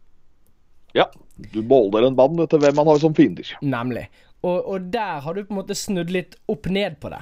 [0.98, 1.08] Ja.
[1.54, 3.48] Du måler en mann etter hvem man har som fiender.
[3.66, 4.08] Nemlig.
[4.44, 7.22] Og, og der har du på en måte snudd litt opp ned på det.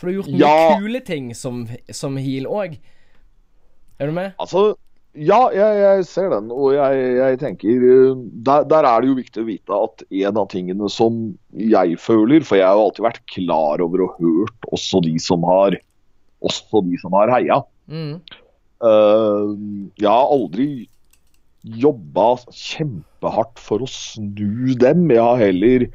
[0.00, 0.78] For du har gjort mye Ja.
[0.80, 2.78] kule ting som, som heal òg.
[4.00, 4.32] Er du med?
[4.40, 4.70] Altså,
[5.12, 9.16] ja, jeg, jeg ser den, og jeg, jeg tenker eh, der, der er det jo
[9.18, 11.18] viktig å vite at en av tingene som
[11.52, 15.44] jeg føler, for jeg har jo alltid vært klar over og hørt også de som
[15.50, 15.76] har,
[16.40, 17.60] også de som har heia.
[17.90, 18.14] Mm.
[18.80, 19.52] Uh,
[20.00, 20.70] jeg har aldri
[21.60, 25.10] jobba kjempehardt for å snu dem.
[25.12, 25.90] Jeg har heller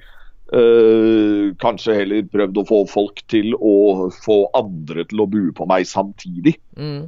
[0.53, 5.67] eh, kanskje heller prøvd å få folk til å få andre til å bue på
[5.69, 6.58] meg samtidig.
[6.77, 7.08] Mm.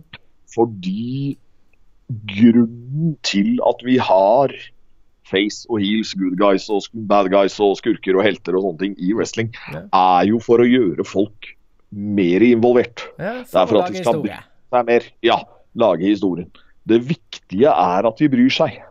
[0.55, 1.37] Fordi
[2.07, 4.53] grunnen til at vi har
[5.27, 8.95] face og heels, good guys og bad guys og skurker og helter og sånne ting
[8.97, 9.83] i wrestling, Ja.
[9.91, 11.53] er jo for å gjøre folk
[11.91, 13.03] mer involvert.
[13.19, 14.31] Ja, Det er for at de skal bry
[14.73, 15.43] er mer, ja,
[15.75, 16.49] lage historien.
[16.87, 18.81] Det viktige er at de bryr seg.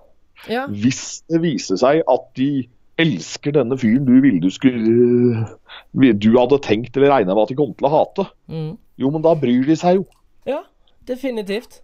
[0.49, 0.67] Ja.
[0.69, 5.47] Hvis det viser seg at de elsker denne fyren du ville du skulle
[5.93, 8.77] Du hadde tenkt eller regna med at de kom til å hate, Mm.
[8.99, 10.07] jo, men da bryr de seg jo.
[10.47, 10.63] ja,
[11.07, 11.83] definitivt.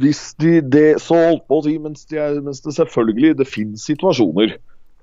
[0.00, 3.46] Hvis de det så holdt på å si, mens, de er, mens det selvfølgelig det
[3.46, 4.56] finnes situasjoner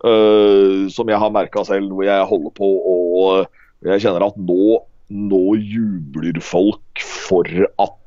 [0.03, 3.47] øh, som jeg har merka selv, hvor jeg holder på og
[3.85, 7.45] jeg kjenner at nå, nå jubler folk for
[7.79, 7.97] at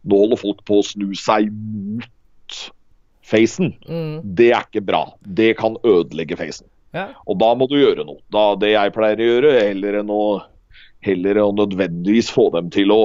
[0.00, 2.60] Nå holder folk på å snu seg mot
[3.30, 3.72] facen.
[3.88, 4.20] Mm.
[4.36, 5.04] Det er ikke bra.
[5.24, 6.66] Det kan ødelegge facen.
[6.96, 7.08] Ja.
[7.30, 8.18] Og da må du gjøre noe.
[8.34, 10.22] Da, det jeg pleier å gjøre, heller enn å,
[11.06, 13.02] heller å nødvendigvis få dem til å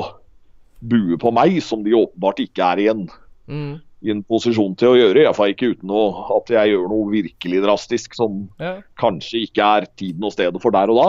[0.86, 3.06] bue på meg, som de åpenbart ikke er i en,
[3.46, 3.76] Mm.
[4.02, 5.22] i en posisjon til å gjøre.
[5.22, 6.02] Iallfall ikke uten å,
[6.34, 8.80] at jeg gjør noe virkelig drastisk som ja.
[8.98, 11.08] kanskje ikke er tiden og stedet for der og da.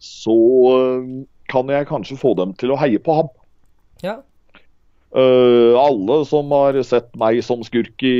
[0.00, 0.32] Så
[0.72, 1.04] øh,
[1.52, 3.28] kan jeg kanskje få dem til å heie på ham.
[4.00, 4.16] ja.
[5.10, 8.14] Øh, alle som har sett meg som skurk i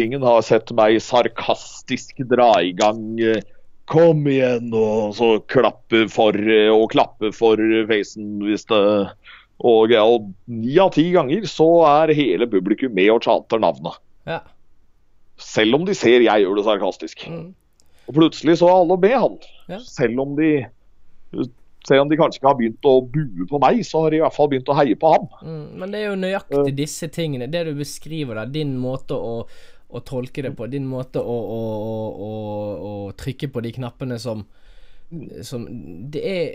[0.00, 3.40] ringen, har sett meg sarkastisk dra i gang uh,
[3.88, 8.80] Kom igjen, og så klappe for uh, og klappe for facen hvis det
[9.64, 9.92] og
[10.50, 14.00] ni av ti ganger så er hele publikum med og chanter navnet.
[14.26, 14.40] ja.
[15.40, 17.24] Selv om de ser jeg gjør det sarkastisk.
[17.26, 17.54] Mm.
[18.06, 19.38] Og plutselig så er alle med han.
[19.68, 19.78] Ja.
[19.82, 20.50] Selv om de
[21.84, 24.24] selv om de kanskje ikke har begynt å bue på meg, så har de i
[24.24, 25.28] hvert fall begynt å heie på ham.
[25.44, 25.64] Mm.
[25.80, 30.04] Men det er jo nøyaktig disse tingene, det du beskriver der, din måte å, å
[30.06, 31.62] tolke det på, din måte å, å,
[32.88, 34.46] å, trykke på de knappene som
[35.46, 35.66] som
[36.10, 36.46] Det er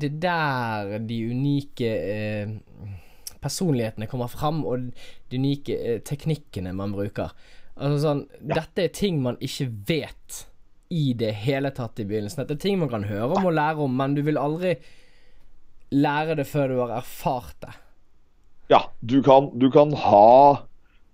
[0.00, 2.52] det der de unike eh,
[3.42, 4.86] personlighetene kommer fram, og
[5.28, 7.34] de unike eh, teknikkene man bruker.
[7.76, 10.46] Altså sånn Dette er ting man ikke vet
[10.90, 12.44] i det hele tatt i begynnelsen.
[12.44, 14.76] Dette er ting man kan høre om og lære om, men du vil aldri
[15.94, 17.74] lære det før du har erfart det.
[18.72, 20.62] Ja, du kan, du kan ha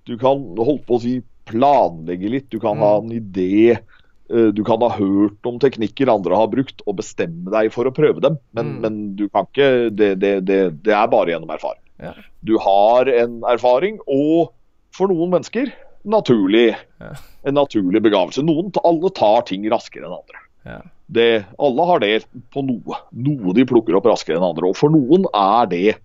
[0.09, 2.49] Du kan holdt på å si planlegge litt.
[2.51, 3.77] Du kan ha en idé.
[3.77, 7.93] eh, Du kan ha hørt om teknikker andre har brukt, og bestemme deg for å
[7.95, 8.39] prøve dem.
[8.53, 8.81] Men, Mm.
[8.81, 11.83] men du kan ikke det, det, det, det er bare gjennom erfaring.
[12.03, 12.15] Ja.
[12.43, 14.51] Du har en erfaring, og
[14.91, 15.71] for noen mennesker
[16.05, 17.13] naturlig, Ja.
[17.45, 18.43] en naturlig begavelse.
[18.45, 20.43] Noen, alle tar ting raskere enn andre.
[20.65, 20.81] Ja.
[21.13, 22.99] Det, alle har det på noe.
[23.13, 24.71] Noe de plukker opp raskere enn andre.
[24.71, 25.97] Og for noen er det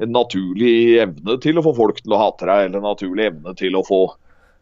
[0.00, 3.54] en naturlig evne til å få folk til å hate deg, eller en naturlig evne
[3.56, 4.00] til å få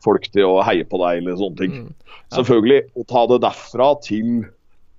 [0.05, 1.73] folk til å heie på deg, eller sånne ting.
[1.73, 1.95] Mm.
[2.35, 4.45] Selvfølgelig, å ta det derfra til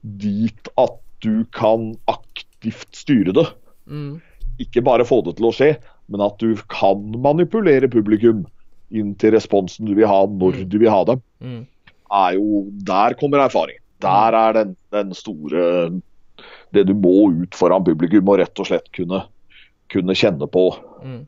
[0.02, 3.47] dit at du kan aktivt styre det.
[3.88, 4.19] Mm.
[4.60, 5.73] Ikke bare få det til å skje,
[6.12, 8.45] men at du kan manipulere publikum
[8.89, 11.21] inn til responsen du vil ha, når du vil ha dem.
[11.39, 11.63] Mm.
[12.19, 13.80] Er jo, der kommer erfaring.
[14.02, 15.91] Der er den, den store
[16.71, 19.23] Det du må ut foran publikum og rett og slett kunne,
[19.91, 20.69] kunne kjenne på.
[21.04, 21.23] Mm.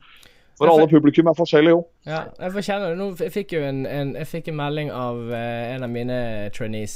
[0.62, 1.82] For alle publikum er forskjellige jo.
[2.06, 2.91] Ja, jeg får kjenne.
[3.00, 6.17] Nå fikk jo en, en, jeg fikk en melding av eh, en av mine
[6.54, 6.95] trainees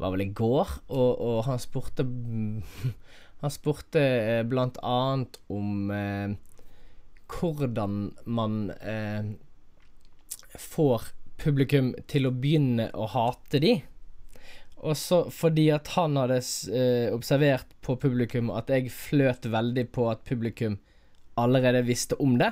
[0.00, 2.06] var vel i går, og, og han spurte
[3.42, 6.34] Han spurte eh, blant annet om eh,
[7.32, 9.32] hvordan man eh,
[10.58, 11.10] får
[11.42, 13.76] publikum til å begynne å hate de.
[14.82, 16.40] Og så fordi at han hadde
[16.74, 20.78] eh, observert på publikum at jeg fløt veldig på at publikum
[21.38, 22.50] allerede visste om det.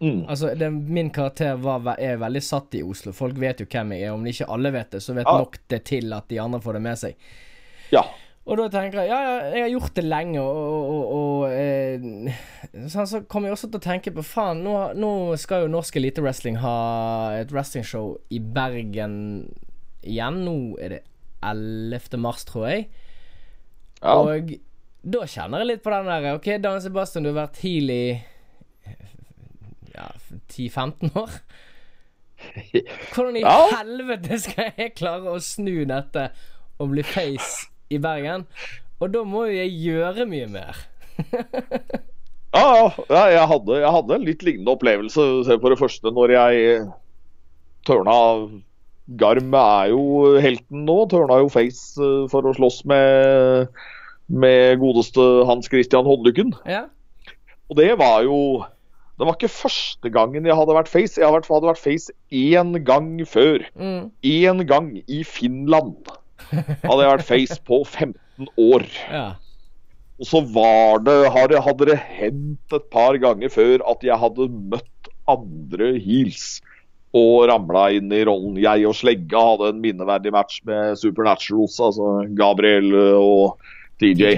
[0.00, 0.26] Mm.
[0.28, 3.12] Altså, det, Min karakter var, er veldig satt i Oslo.
[3.16, 4.12] Folk vet jo hvem jeg er.
[4.16, 5.38] Om de ikke alle vet det, så vet Ja.
[5.38, 7.14] nok det til at de andre får det med seg.
[7.92, 8.02] Ja.
[8.46, 12.04] Og da tenker jeg ja, ja, jeg har gjort det lenge, og, og, og eh,
[12.92, 15.10] sånn, Så kommer jeg også til å tenke på faen, nå, nå
[15.42, 16.76] skal jo norsk elitewrestling ha
[17.40, 19.16] et wrestlingshow i Bergen
[20.06, 20.38] igjen.
[20.46, 21.02] Nå er det
[21.42, 22.20] 11.
[22.22, 22.86] mars, tror jeg.
[24.02, 24.14] ja.
[24.14, 24.54] Og
[25.06, 28.00] da kjenner jeg litt på den der OK, Dan Sebastian, du har vært heal i
[29.94, 30.08] ja,
[30.54, 31.34] 10-15 år.
[33.14, 33.58] Hvordan i Ja.
[33.78, 36.28] helvete skal jeg klare å snu dette
[36.78, 38.46] og bli face i Bergen?
[39.00, 40.84] Og da må jo jeg gjøre mye mer.
[42.56, 42.68] Ja,
[43.10, 43.24] ja.
[43.34, 45.24] jeg, hadde, jeg hadde en litt lignende opplevelse.
[45.44, 46.78] Se på det første når jeg
[47.86, 48.16] tørna
[49.20, 50.96] Garm er jo helten nå.
[51.12, 53.68] Tørna jo face eh, for å slåss med,
[54.26, 56.56] med godeste Hans Christian Håndlykken.
[56.66, 56.86] Ja.
[57.70, 58.64] Og det var jo
[59.16, 61.20] Det var ikke første gangen jeg hadde vært face.
[61.20, 63.62] Jeg hadde vært, face én gang før.
[63.78, 64.10] Mm.
[64.68, 66.10] Gang i Finland
[66.52, 68.86] hadde jeg vært face på 15 år.
[69.10, 69.26] ja.
[70.16, 75.10] Og så var det, hadde det hendt et par ganger før at jeg hadde møtt
[75.28, 76.62] andre heels
[77.16, 78.56] og ramla inn i rollen.
[78.60, 83.60] Jeg og Slegga hadde en minneverdig match med Supernaturals, altså Gabriel og
[84.00, 84.32] TJ, DJ.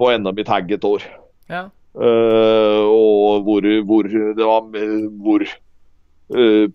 [0.00, 1.04] på NM i tag et år.
[1.52, 1.66] Ja.
[1.90, 4.68] Uh, og hvor, hvor det var
[5.20, 5.44] hvor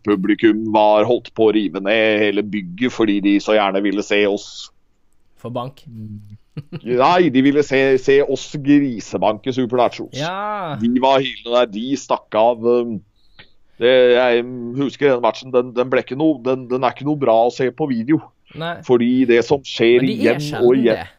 [0.06, 4.26] publikum var holdt på å rive ned hele bygget fordi de så gjerne ville se
[4.28, 4.48] oss
[5.40, 5.84] For bank.
[6.84, 10.16] Nei, de ville se, se oss grisebanke Supernaturals.
[10.18, 10.76] Ja.
[10.80, 12.64] De var hylende der, de stakk av.
[12.64, 12.96] um,
[13.78, 14.46] Det, jeg
[14.80, 15.52] husker den matchen.
[15.54, 18.22] Den, den, noe, den, den er ikke noe bra å se på video.
[18.56, 18.78] Nei.
[18.88, 21.12] Fordi det som skjer de igjen og igjen det.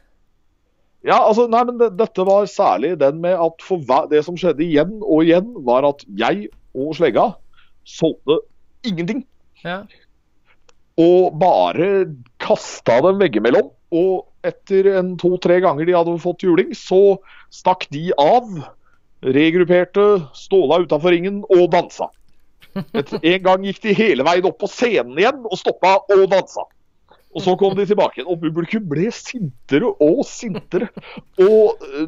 [1.07, 4.38] Ja, altså, nei, men det, Dette var særlig den med at for hver, det som
[4.40, 7.31] skjedde igjen og igjen, var at jeg og Slegga
[7.87, 8.40] solgte
[8.87, 9.25] ingenting.
[9.64, 9.85] Ja.
[11.01, 12.07] Og bare
[12.42, 13.70] kasta dem veggimellom.
[13.94, 17.18] Og etter en to-tre ganger de hadde fått juling, så
[17.55, 18.49] stakk de av.
[19.27, 22.11] Regrupperte, ståla utafor ringen og dansa.
[22.77, 26.66] Et, en gang gikk de hele veien opp på scenen igjen og stoppa og dansa.
[27.37, 30.88] Og så kom de tilbake igjen, og publikum ble sintere og sintere.
[31.40, 32.07] Og eh,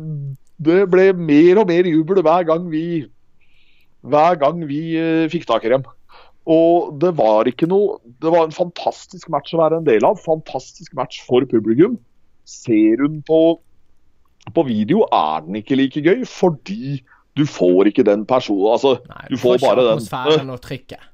[0.69, 2.85] det ble mer og mer jubel hver gang vi
[4.07, 5.87] hver gang vi eh, fikk tak i dem.
[6.49, 10.21] Og det var ikke noe Det var en fantastisk match å være en del av.
[10.25, 11.99] Fantastisk match for publikum.
[12.49, 13.59] Ser hun på,
[14.55, 16.99] på video, er den ikke like gøy fordi
[17.39, 21.09] du får ikke den personen Altså, Nei, du får ikke bare den atmosfæren og trykket.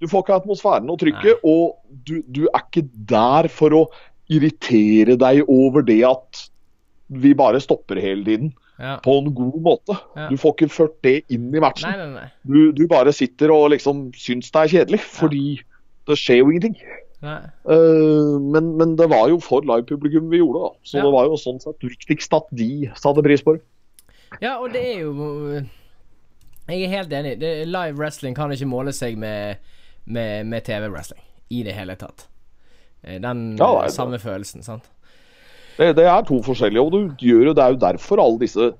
[0.00, 3.82] Du får ikke atmosfæren og trykket, og du, du er ikke der for å
[4.32, 6.46] irritere deg over det at
[7.22, 8.98] vi bare stopper hele tiden Ja.
[9.00, 9.94] på en god måte.
[10.16, 10.26] Ja.
[10.28, 11.88] Du får ikke ført det inn i matchen.
[11.88, 12.28] Nei, nei, nei.
[12.44, 15.44] Du, du bare sitter og liksom syns det er kjedelig, fordi
[16.06, 16.76] det skjer jo ingenting.
[17.26, 20.70] Eh, men, men det var jo for livepublikum vi gjorde, da.
[20.86, 23.64] Så det var jo sånn sett viktigst at de satte pris på det.
[24.42, 25.12] Ja, og det er jo
[26.68, 27.36] Jeg er helt enig.
[27.40, 29.62] Det, live wrestling kan ikke måle seg med,
[30.04, 31.22] med, med TV-wrestling
[31.54, 32.26] i det hele tatt.
[33.02, 34.84] Eh, Den Ja, eh, samme følelsen, sant.
[35.78, 35.94] Det.
[35.98, 38.72] Det er to forskjellige, og du gjør jo, det er jo derfor alle disse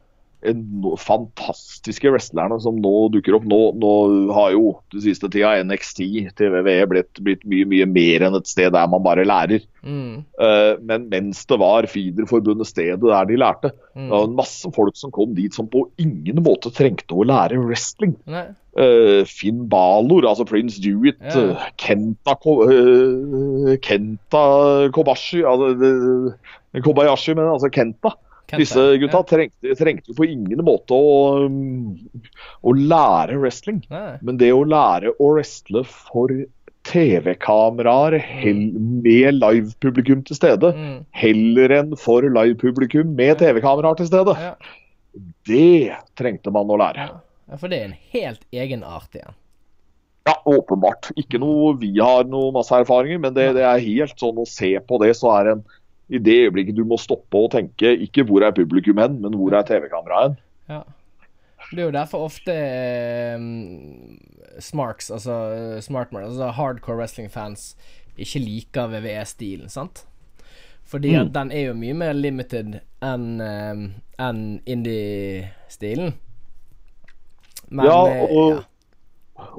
[1.00, 3.46] fantastiske wrestlerne som nå dukker opp.
[3.48, 3.92] Nå, nå
[4.36, 6.02] har jo den siste tida NXT
[6.38, 9.64] til WWE blitt, blitt mye mye mer enn et sted der man bare lærer.
[9.86, 10.26] Mm.
[10.40, 14.96] Uh, men mens det var Feederforbundet stedet der de lærte, det var en masse folk
[14.98, 18.16] som kom dit som på ingen måte trengte å lære wrestling.
[18.76, 21.54] Eh, Finn Balor, altså Prince Dewitt, Ja.
[21.54, 22.34] uh, Kenta,
[22.68, 24.42] eh, Kenta
[24.92, 26.34] Kobashi altså,
[26.84, 28.12] Kobayashi, men altså Kenta.
[28.54, 31.46] Disse gutta trengte, trengte på ingen måte å,
[32.62, 33.80] å lære wrestling.
[33.90, 34.18] Nei.
[34.22, 36.30] Men det å lære å wrestle for
[36.86, 41.04] TV-kameraer hell- med livepublikum til stede, Mm.
[41.10, 44.54] heller enn for livepublikum med TV-kameraer til stede, Ja.
[45.46, 47.10] det trengte man å lære.
[47.50, 49.34] ja, for det er en helt egen art igjen.
[50.26, 51.12] Ja, åpenbart.
[51.16, 54.76] Ikke noe vi har noe masse erfaringer, men det, det er helt sånn å se
[54.80, 55.64] på det, så er det en
[56.08, 59.52] i det øyeblikket du må stoppe og tenke ikke hvor er publikum hen, men hvor
[59.58, 60.36] er TV-kameraet hen.
[60.68, 60.80] Ja.
[61.72, 62.54] Det er jo derfor ofte
[63.34, 64.18] um,
[64.62, 67.72] smarks, altså smartmer, altså hardcore wrestling-fans,
[68.18, 70.04] ikke liker VVE-stilen, sant?
[70.86, 71.20] Fordi Mm.
[71.26, 73.80] at den er jo mye mer limited enn um,
[74.22, 76.14] en indie-stilen.
[77.68, 78.62] Men Ja, eh, og- ja.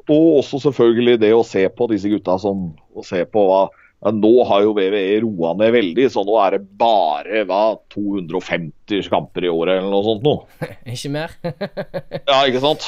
[0.09, 4.31] Og også selvfølgelig det å se på disse gutta som Å se på hva Nå
[4.45, 9.49] har jo WWE roa ned veldig, så nå er det bare hva, 250 kamper i
[9.49, 10.35] året eller noe sånt nå.
[10.93, 11.33] Ikke mer?
[12.29, 12.85] Ja, ikke sant?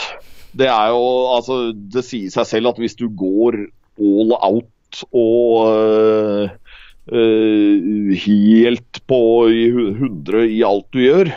[0.54, 1.02] Det er jo
[1.34, 3.58] Altså, det sier seg selv at hvis du går
[4.00, 6.54] all out og uh,
[7.13, 9.22] uh, helt på
[9.54, 11.34] i 100 i alt du gjør,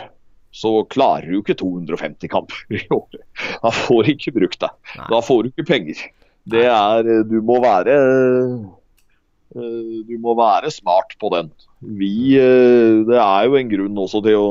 [0.53, 3.25] så klarer du ikke 250 kamper i året.
[3.57, 4.93] Da får du ikke brukt deg.
[5.09, 6.05] Da får du ikke penger.
[6.49, 8.55] Det er Du må være øh,
[9.53, 11.51] Du må være smart på den.
[11.81, 14.47] Vi øh, Det er jo en grunn også til å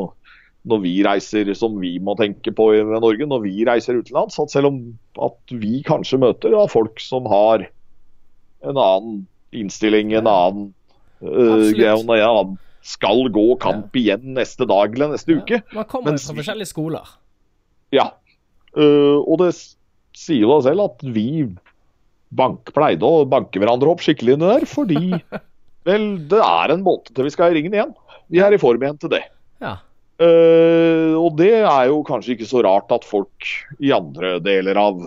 [0.62, 4.52] når vi reiser, som vi må tenke på i Norge, når vi reiser utenlands, at
[4.52, 4.76] selv om
[5.26, 7.64] at vi kanskje møter ja, folk som har
[8.62, 9.16] en annen
[9.50, 10.68] innstilling, en annen
[11.18, 15.62] øh, greie, en annen skal gå kamp igjen neste dag eller neste uke.
[15.74, 17.10] Man kommer Mens fra forskjellige skoler.
[17.94, 18.08] Ja.
[18.74, 19.52] Uh, og det
[20.16, 21.28] sier jo da selv at vi
[22.32, 25.00] bank, pleide å banke hverandre opp skikkelig inni der, fordi
[25.88, 27.96] vel, det er en måned til vi skal i ringen igjen.
[28.32, 29.24] Vi er i form igjen til det.
[29.62, 29.78] Ja.
[30.22, 33.48] Uh, og det er jo kanskje ikke så rart at folk
[33.82, 35.02] i andre deler av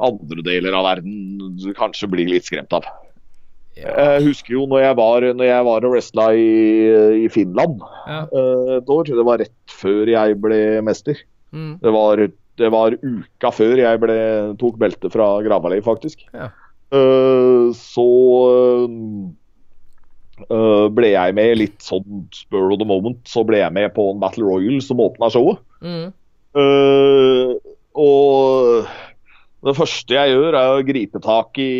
[0.00, 2.86] andre deler av verden kanskje blir litt skremt av.
[3.80, 6.48] Jeg husker jo når jeg var, når jeg var og wrestla i,
[7.24, 8.24] i Finland ja.
[8.26, 9.08] eh, et år.
[9.08, 11.20] Det var rett før jeg ble mester.
[11.54, 11.78] Mm.
[11.82, 12.24] Det var,
[12.58, 14.16] det var uka før jeg ble,
[14.60, 16.26] tok beltet fra Gravali, faktisk.
[16.34, 16.50] Ja.
[16.90, 18.06] Eh, så
[20.48, 24.10] eh, ble jeg med litt sånn spur of the moment, så ble jeg med på
[24.10, 25.62] en Battle Royal som åpna showet.
[25.84, 26.10] Mm.
[26.58, 27.54] Eh,
[28.00, 28.88] og
[29.66, 31.72] det første jeg gjør, er å gripe tak i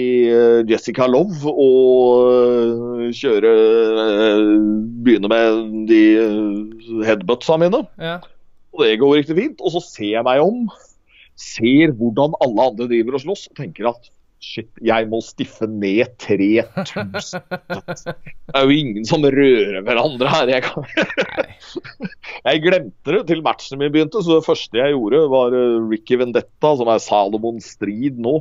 [0.69, 3.53] Jessica Love og kjøre
[5.01, 6.03] Begynne med de
[7.09, 7.81] headbutsa mine.
[7.97, 8.19] Ja.
[8.75, 9.61] Og det går riktig fint.
[9.65, 10.65] Og så ser jeg meg om,
[11.41, 16.15] ser hvordan alle andre driver og slåss, og tenker at shit, jeg må stiffe ned
[16.23, 17.45] 3000.
[17.45, 20.53] Det er jo ingen som rører hverandre her.
[20.55, 20.87] Jeg, kan...
[22.49, 26.19] jeg glemte det til matchen min begynte, så det første jeg gjorde, var eh, Ricky
[26.21, 28.41] Vendetta, som er Salomon strid nå.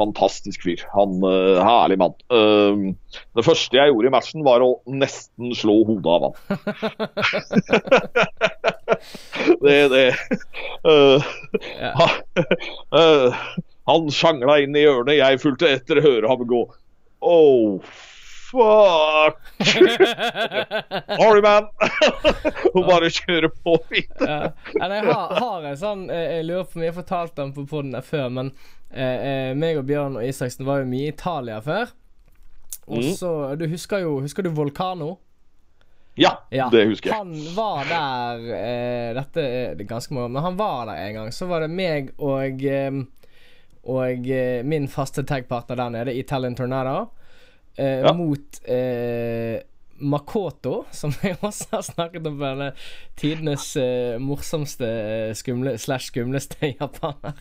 [0.00, 0.80] Fantastisk fyr.
[0.94, 2.14] Han uh, Herlig mann.
[2.32, 2.94] Uh,
[3.36, 6.34] det første jeg gjorde i matchen, var å nesten slå hodet av han.
[9.64, 10.06] det det
[10.88, 11.20] uh,
[11.80, 11.92] Ja.
[12.96, 13.30] uh,
[13.90, 16.62] Han sjangla inn i hjørnet, jeg fulgte etter høre ham gå.
[17.20, 17.80] Oh,
[18.50, 19.38] fuck!
[21.20, 21.66] Sorry, man!
[22.74, 24.52] Hun bare kjører på videre.
[24.74, 24.88] ja.
[24.90, 27.64] Jeg har, har en sånn eh, Jeg lurer på om jeg har fortalt den på
[27.70, 28.52] poden før, men
[28.90, 31.92] eh, eh, meg og Bjørn og Isaksen var jo mye i Italia før.
[32.90, 33.10] Og Mm.
[33.14, 33.28] så
[33.60, 35.12] Du husker jo Husker du Volcano?
[36.18, 37.14] Ja, det husker jeg.
[37.20, 41.30] Han var der eh, Dette er det ganske mange Men han var der en gang.
[41.32, 42.90] Så var det meg og eh,
[43.84, 44.26] Og
[44.66, 47.12] min faste tagpartner der nede, Italian Tornado,
[47.76, 48.12] eh, Ja.
[48.16, 49.60] mot eh,
[50.00, 52.70] Makoto, som jeg også har snakket om denne
[53.20, 57.36] tidenes eh, morsomste eh, skumle, slash skumleste japaner.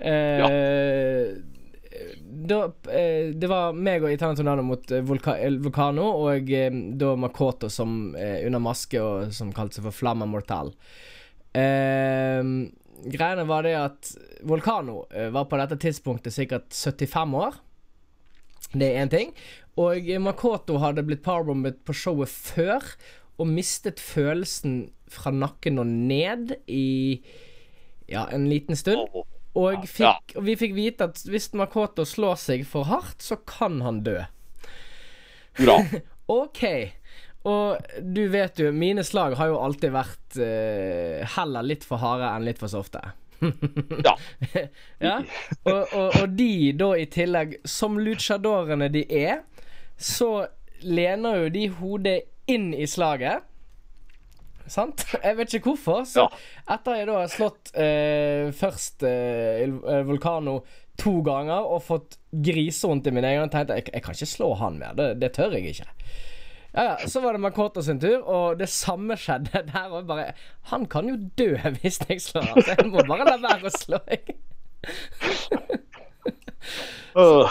[0.00, 1.34] Eh,
[2.24, 6.48] da, eh, det var meg og Itana Tornado mot eh, Volca Vulcano, og
[6.96, 10.72] da Makoto som eh, under maske, og som kalte seg for Flamma Mortal.
[13.10, 14.10] Greiene var det at
[14.46, 17.60] Volcano eh, var på dette tidspunktet sikkert 75 år.
[18.72, 19.32] Det er én ting.
[19.80, 22.84] Og Makoto hadde blitt powerbombet på showet før.
[23.40, 27.22] og mistet følelsen fra nakken og ned i
[28.10, 29.08] ja, en liten stund.
[29.56, 33.80] Og, fikk, og vi fikk vite at hvis Makoto slår seg for hardt, så kan
[33.86, 34.18] han dø.
[35.58, 35.80] Bra.
[36.30, 36.60] Ok.
[37.50, 42.28] Og du vet jo, mine slag har jo alltid vært uh, heller litt for harde
[42.28, 43.00] enn litt for softe.
[44.06, 44.14] Ja.
[45.00, 45.16] Ja,
[45.64, 49.40] og, og, og de da i tillegg, som luchadorene de er,
[50.00, 50.46] så
[50.84, 52.18] lener jo de hodet
[52.50, 53.46] inn i slaget.
[54.70, 55.06] Sant?
[55.24, 56.04] Jeg vet ikke hvorfor.
[56.08, 56.28] Så
[56.70, 60.60] etter jeg da har slått eh, først eh, eh,
[61.00, 64.76] to ganger og fått grisevondt i min egen tenkte jeg, jeg kan ikke slå han
[64.78, 64.92] mer.
[64.98, 65.88] Det, det tør jeg ikke.
[66.74, 70.04] Ja, ja, Så var det Makoto sin tur, og det samme skjedde der òg.
[70.08, 70.32] Bare
[70.72, 73.74] Han kan jo dø hvis jeg slår han, så jeg må bare la være å
[73.74, 74.00] slå.
[74.12, 74.38] jeg.
[77.16, 77.50] uh,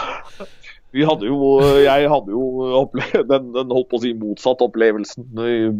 [0.90, 1.36] vi hadde jo,
[1.84, 2.42] jeg hadde jo
[2.80, 5.28] opplevd den, den holdt på å si motsatt opplevelsen,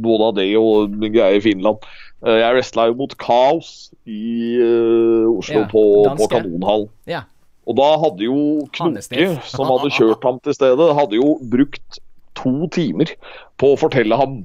[0.05, 1.82] både av det og min greie i Finland.
[2.22, 6.30] Eh, Jeg wrestla jo mot Kaos i uh, Oslo Ja, på, på Kanonhallen.
[6.30, 6.86] Kanonhall.
[7.11, 7.24] Ja.
[7.66, 8.38] Og da hadde jo
[8.76, 9.03] Knoke,
[9.51, 11.99] som hadde kjørt ham til stedet, hadde jo brukt
[12.41, 13.14] to timer
[13.61, 14.43] på å fortelle ham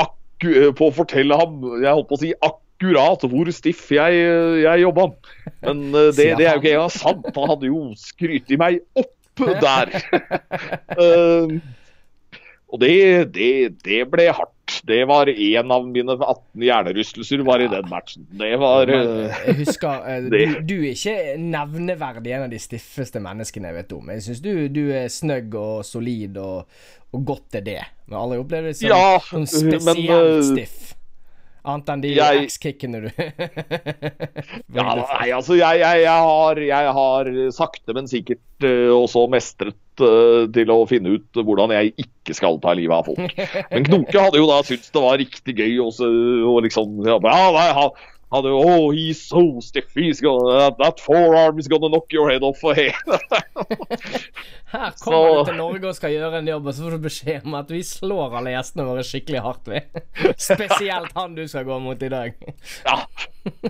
[0.00, 4.22] akku, eh, På å fortelle ham, jeg holdt på å si akkurat hvor stiff jeg,
[4.64, 5.10] jeg jobba.
[5.66, 7.28] Men eh, det, det er jo ikke engang sant.
[7.36, 9.14] Han hadde jo skrytt i meg opp
[9.66, 9.94] der.
[10.96, 11.60] Eh,
[12.72, 13.52] og det, det,
[13.84, 14.78] det ble hardt.
[14.88, 18.24] Det var en av mine 18 hjernerystelser var i den matchen.
[18.40, 23.68] Det var eh, jeg husker du, du er ikke nevneverdig en av de stiffeste menneskene
[23.68, 24.08] jeg vet om.
[24.14, 26.64] Jeg syns du, du er snøgg og solid, og,
[27.12, 27.78] og godt er det.
[28.08, 30.94] Men alle opplever det som Ja, sånn men, spesielt eh, stiff.
[31.62, 33.10] Annet enn de jeg- X-kickene du
[34.74, 39.76] Ja, nei, altså jeg, jeg, jeg, har, jeg har sakte, men sikkert eh, også mestret
[40.02, 43.36] uh, til å finne ut hvordan jeg ikke skal ta livet av folk.
[43.72, 46.08] Men Knoke hadde jo da syntes det var riktig gøy også,
[46.50, 47.94] og liksom ja, ja, nei, han
[48.32, 49.92] hadde jo Oh, he's so stiff.
[49.94, 52.60] He's gonna, that, forearm is gonna knock your head off.
[54.72, 57.02] Her kommer Så- du til Norge og skal gjøre en jobb, og så får du
[57.04, 59.68] beskjed om at vi slår alle gjestene våre skikkelig hardt.
[59.68, 59.82] ved.
[60.40, 62.32] Spesielt han du skal gå mot i dag.
[62.86, 62.98] ja.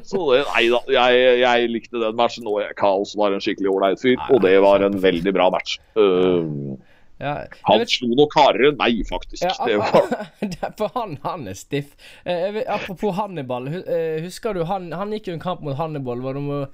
[0.04, 4.02] Så det, nei da, jeg, jeg likte den matchen, og Kaos var en skikkelig ålreit
[4.02, 4.18] fyr.
[4.30, 5.78] Og det var en veldig bra match.
[5.96, 6.76] Uh,
[7.22, 7.34] Ja,
[7.68, 9.44] han vet- slo nok hardere enn meg, faktisk.
[9.46, 11.92] Ja, det var, for han, han er stiff.
[12.24, 13.68] Eh, vet- apropos Hannibal.
[13.70, 16.20] eh, Husker du han, han gikk jo en kamp mot Hannibal.
[16.24, 16.66] Var det om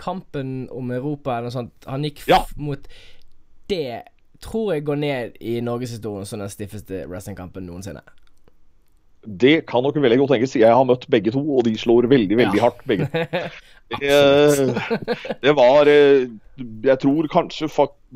[0.00, 1.84] kampen om Europa eller noe sånt?
[1.86, 2.40] Han gikk Ja.
[2.56, 2.88] mot
[3.68, 4.02] Det
[4.42, 8.00] tror jeg går ned i norgeshistorien som den stiffeste wrestlingkampen noensinne.
[9.22, 10.56] Det kan nok veldig godt tenkes.
[10.58, 12.64] Jeg har møtt begge to, og de slår veldig, veldig Ja.
[12.68, 13.06] hardt, begge.
[13.92, 14.08] Det,
[15.42, 16.22] det var eh,
[16.86, 17.66] Jeg tror kanskje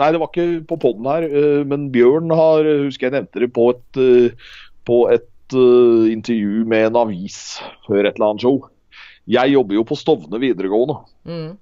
[0.00, 3.50] Nei, det var ikke på poden her, eh, men Bjørn har Husker jeg nevnte det
[3.52, 4.46] på et, eh,
[4.88, 8.57] på et eh, intervju med en avis før et eller annet show.
[9.28, 10.96] Jeg jobber jo på Stovne videregående.
[11.28, 11.52] Mm.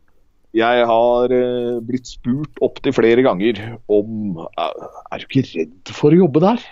[0.54, 3.58] Jeg har eh, blitt spurt opptil flere ganger
[3.90, 6.62] om eh, Er du ikke redd for å jobbe der?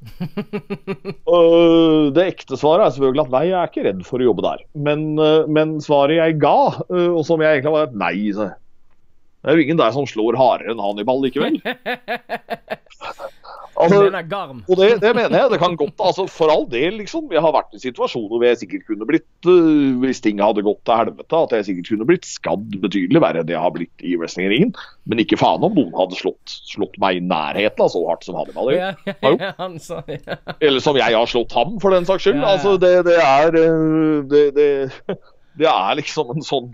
[1.26, 4.44] Øh, det ekte svaret er selvfølgelig at nei, jeg er ikke redd for å jobbe
[4.44, 4.62] der.
[4.86, 8.14] Men, uh, men svaret jeg ga, uh, og som jeg egentlig var et nei.
[8.30, 11.58] Det er jo ingen der som slår hardere enn Hannibal likevel.
[13.76, 14.62] Altså, Garm?
[14.68, 15.50] og det, det mener jeg.
[15.52, 17.26] Det kan godt altså For all del, liksom.
[17.32, 20.80] Jeg har vært i situasjoner hvor jeg sikkert kunne blitt uh, Hvis ting hadde gått
[20.88, 24.16] til helvete, at jeg sikkert kunne blitt skadd betydelig verre enn jeg har blitt i
[24.20, 24.72] wrestlingringen.
[25.04, 28.38] Men ikke faen om noen hadde slått, slått meg i nærheten av så hardt som
[28.40, 28.80] Hannibal gjør.
[28.80, 30.38] Ja, ja, ja, han hadde ja.
[30.60, 32.42] Eller som jeg har slått ham, for den saks skyld.
[32.46, 36.72] Altså, det, det er øh, det, det, er liksom en sånn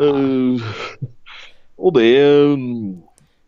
[0.00, 0.72] uh,
[1.80, 2.58] Og det øh,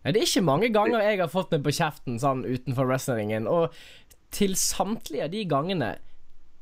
[0.04, 3.76] Det er ikke mange ganger jeg har fått meg på kjeften sånn utenfor wrestlingen, og
[4.34, 5.92] til samtlige av de gangene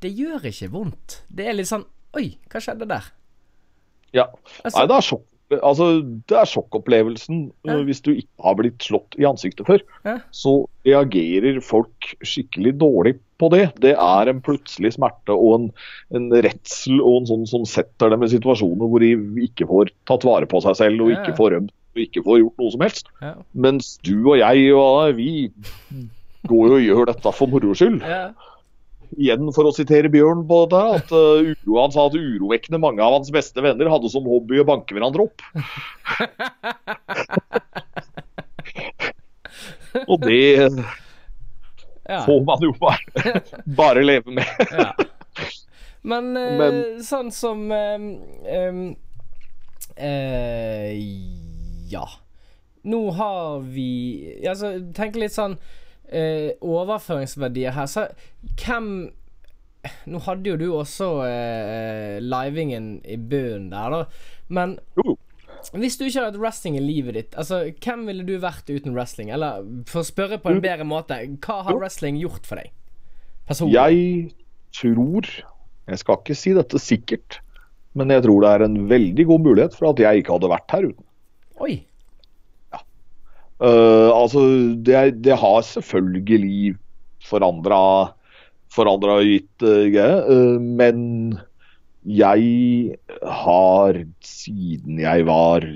[0.03, 1.21] Det gjør ikke vondt.
[1.29, 1.85] Det er litt sånn
[2.19, 3.05] Oi, hva skjedde der?
[4.13, 4.25] Ja.
[4.65, 5.27] Altså- Nei, det er, sjokk,
[5.63, 5.87] altså,
[6.27, 7.77] det er sjokkopplevelsen Ja.
[7.87, 9.81] hvis du ikke har blitt slått i ansiktet før.
[10.05, 10.17] Ja.
[10.33, 13.75] Så reagerer folk skikkelig dårlig på det.
[13.79, 15.69] Det er en plutselig smerte og en,
[16.13, 19.15] en redsel og en sånn som setter dem i situasjoner hvor de
[19.47, 22.63] ikke får tatt vare på seg selv og ikke får rømt og ikke får gjort
[22.63, 23.11] noe som helst.
[23.23, 23.35] Ja.
[23.67, 25.51] Mens du og jeg og vi
[26.49, 28.01] går jo og gjør dette for moro skyld.
[28.07, 28.31] Ja.
[29.19, 33.03] Igjen for å sitere Bjørn på det, at uh, uro, han sa at urovekkende mange
[33.03, 35.39] av hans beste venner hadde som hobby å banke hverandre opp.
[40.07, 40.71] og det
[42.07, 42.23] ja.
[42.23, 43.03] får man jo bare,
[43.67, 44.47] bare leve med.
[44.79, 44.95] ja.
[46.07, 47.99] Men, uh, Men- sånn som eh,
[48.71, 48.97] um,
[49.97, 50.95] eh,
[51.91, 52.07] Ja.
[52.89, 53.89] Nå har vi
[54.49, 55.59] Altså, tenk litt sånn
[56.09, 57.89] eh, overføringsverdier her.
[57.91, 58.07] Så
[58.63, 59.11] hvem
[60.13, 64.01] Nå hadde jo du også eh, livingen i bunnen der, da.
[64.53, 64.75] Men
[65.73, 68.93] hvis du ikke hadde hatt wrestling i livet ditt, altså hvem ville du vært uten
[68.97, 69.31] wrestling?
[69.33, 72.73] Eller for å spørre på en bedre måte, hva har wrestling gjort for deg?
[73.49, 73.77] Personlig?
[73.77, 74.35] Jeg
[74.77, 75.31] tror
[75.91, 77.41] Jeg skal ikke si dette sikkert,
[77.99, 80.77] men jeg tror det er en veldig god mulighet for at jeg ikke hadde vært
[80.77, 81.07] her uten.
[81.61, 81.75] Oi.
[83.61, 84.41] Eh, altså,
[84.81, 86.77] det, det har selvfølgelig
[87.29, 87.81] forandra
[88.71, 91.01] forandra gitt uh, greie, eh, men
[92.07, 92.97] jeg
[93.27, 95.67] har siden jeg var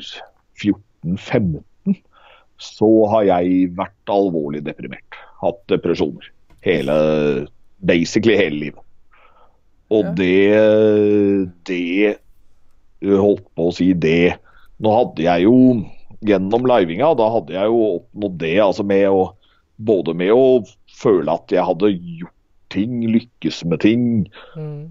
[0.63, 1.99] 14-15,
[2.63, 5.19] så har jeg vært alvorlig deprimert.
[5.43, 6.31] Hatt depresjoner.
[6.65, 6.95] Hele,
[7.85, 8.81] basically hele livet.
[9.93, 10.15] Og Ja.
[10.17, 12.17] det Det
[13.05, 14.39] holdt på å si det
[14.83, 15.57] Nå hadde jeg jo
[16.25, 19.25] gjennom livinga, da hadde jeg jo oppnådd det altså med å
[19.77, 20.47] både med å
[20.95, 22.35] føle at jeg hadde gjort
[22.75, 24.05] ting, lykkes med ting.
[24.59, 24.91] Mm.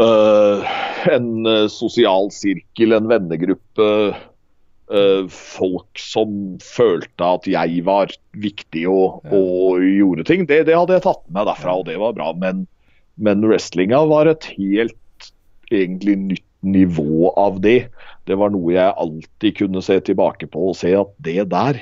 [0.00, 0.64] Uh,
[1.12, 3.88] en øh, sosial sirkel, en vennegruppe.
[4.92, 9.38] Uh, folk som følte at jeg var viktig og, Ja.
[9.38, 10.44] og gjorde ting.
[10.48, 12.32] Det, det hadde jeg tatt med derfra, og det var bra.
[12.36, 12.66] Men,
[13.16, 15.30] men wrestlinga var et helt
[15.72, 17.90] egentlig nytt nivå av det.
[18.28, 21.80] Det var noe jeg alltid kunne se tilbake på og se at det der,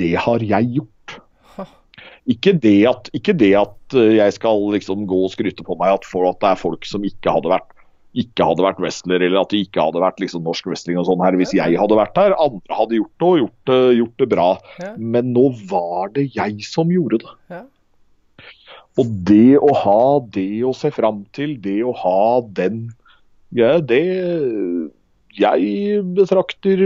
[0.00, 0.92] det har jeg gjort.
[2.26, 6.00] Ikke det at, ikke det at eh, jeg skal liksom gå og skryte på meg
[6.00, 7.70] at, for at det er folk som ikke hadde vært
[8.16, 11.20] ikke hadde vært wrestler, eller at det ikke hadde vært liksom norsk wrestling og sånn
[11.20, 12.32] her hvis jeg hadde vært her.
[12.40, 14.46] Andre hadde gjort det og gjort det, gjort det bra.
[14.80, 14.92] Ja.
[14.96, 17.34] Men nå var det jeg som gjorde det.
[17.52, 17.62] Ja.
[18.96, 22.86] Og det å ha det å se fram til, det å ha den
[23.54, 24.02] ja, det
[25.36, 26.80] jeg betrakter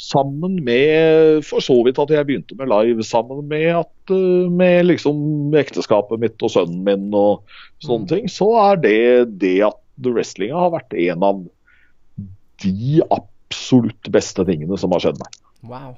[0.00, 4.88] sammen med for så vidt at jeg begynte med live, sammen med at eh, med
[4.88, 7.44] liksom ekteskapet mitt og sønnen min og
[7.84, 9.00] sånne ting, så er det
[9.42, 11.42] det at wrestlinga har vært en av
[12.64, 15.38] de absolutt beste tingene som har skjedd meg.
[15.68, 15.94] Wow.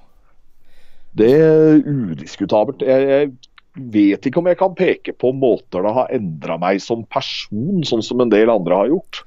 [1.19, 2.83] Det er udiskutabelt.
[2.87, 7.05] Jeg, jeg vet ikke om jeg kan peke på måter det har endra meg som
[7.13, 9.23] person, sånn som en del andre har gjort.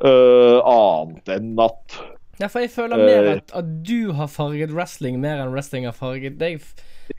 [0.00, 2.00] Eh, annet enn at
[2.40, 3.32] Ja, for jeg føler mer Eh.
[3.36, 6.62] at, at du har farget wrestling mer enn wrestling har farget deg.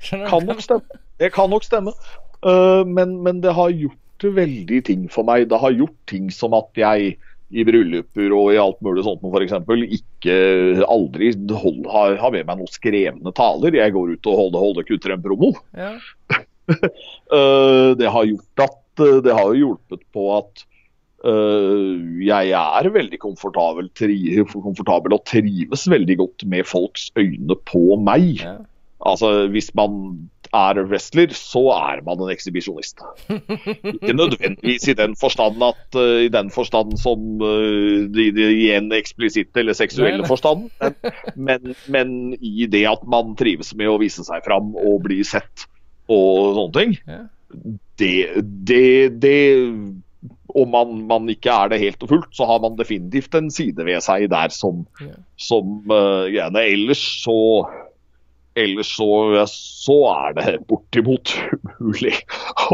[0.01, 1.01] Skjønner kan nok stemme.
[1.21, 1.93] Det kan nok stemme.
[2.41, 5.45] Uh, men, men det har gjort veldig ting for meg.
[5.51, 7.19] Det har gjort ting som at jeg
[7.51, 12.61] i brylluper og i alt mulig sånt eksempel, ikke aldri hold, har, har med meg
[12.61, 13.75] noen skrevne taler.
[13.77, 15.51] Jeg går ut og holder, holder kutter en promo.
[15.77, 15.93] Ja.
[17.29, 20.65] uh, det har gjort at Det har jo hjulpet på at
[21.21, 24.15] jeg er veldig komfortabel, tri,
[24.51, 28.41] komfortabel og trives veldig godt med folks øyne på meg.
[28.41, 28.57] ja.
[29.05, 29.91] Altså, Hvis man
[30.53, 33.01] er wrestler, så er man en ekshibisjonist.
[33.93, 38.71] Ikke nødvendigvis i den forstand at uh, i den forstand som uh, de, de, i
[38.75, 40.93] en eksplisitt eller seksuelle forstand, men,
[41.35, 45.67] men, men i det at man trives med å vise seg fram og bli sett
[46.11, 46.97] og sånne ting.
[47.99, 48.85] Det, det,
[49.23, 49.39] det
[50.55, 53.85] Om man, man ikke er det helt og fullt, så har man definitivt en side
[53.87, 55.15] ved seg der som, Ja.
[55.37, 57.37] som uh, gjerne Ellers så
[58.59, 59.07] Ellers så,
[59.47, 61.31] så er det bortimot
[61.79, 62.11] umulig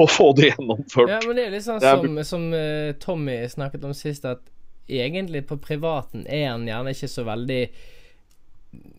[0.01, 1.11] å få det gjennomført.
[1.13, 4.41] ja, men det er litt sånn som, som eh, Tommy snakket om sist, at
[4.89, 7.59] egentlig på privaten er han gjerne ikke så veldig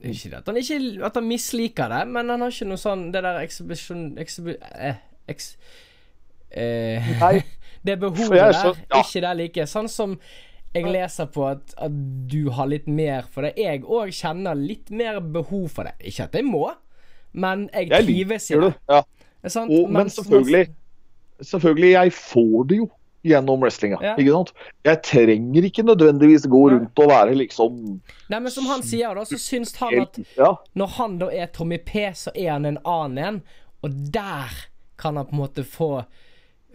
[0.06, 3.22] Ikke at han ikke At han misliker det, men han har ikke noe sånn Det
[3.24, 5.50] der ekshibisjon eksibi, eh, eks,
[6.54, 7.38] eh, Nei.
[7.88, 9.00] Det behovet er der, så- ja.
[9.02, 9.66] ikke der like.
[9.70, 10.18] Sånn som
[10.74, 11.94] jeg leser på at, at
[12.28, 13.54] du har litt mer for det.
[13.56, 15.94] Jeg òg kjenner litt mer behov for det.
[16.10, 16.66] Ikke at jeg må,
[17.32, 18.60] men jeg, Jeg trives i det.
[18.68, 18.74] det.
[18.92, 19.02] Ja.
[19.42, 19.72] det sant?
[19.72, 20.68] Og, men men selvfølgelig,
[21.40, 22.88] selvfølgelig, jeg får det jo
[23.28, 23.98] gjennom wrestlinga.
[24.04, 24.12] Ja.
[24.20, 24.52] Ikke sant?
[24.86, 27.80] Jeg trenger ikke nødvendigvis gå rundt og være liksom
[28.30, 30.52] Nei, men som han sier, da, så syns han at Ja.
[30.78, 33.42] når han da er Tommy P, så er han en annen en.
[33.82, 34.52] Og der
[34.98, 36.04] kan han på en måte få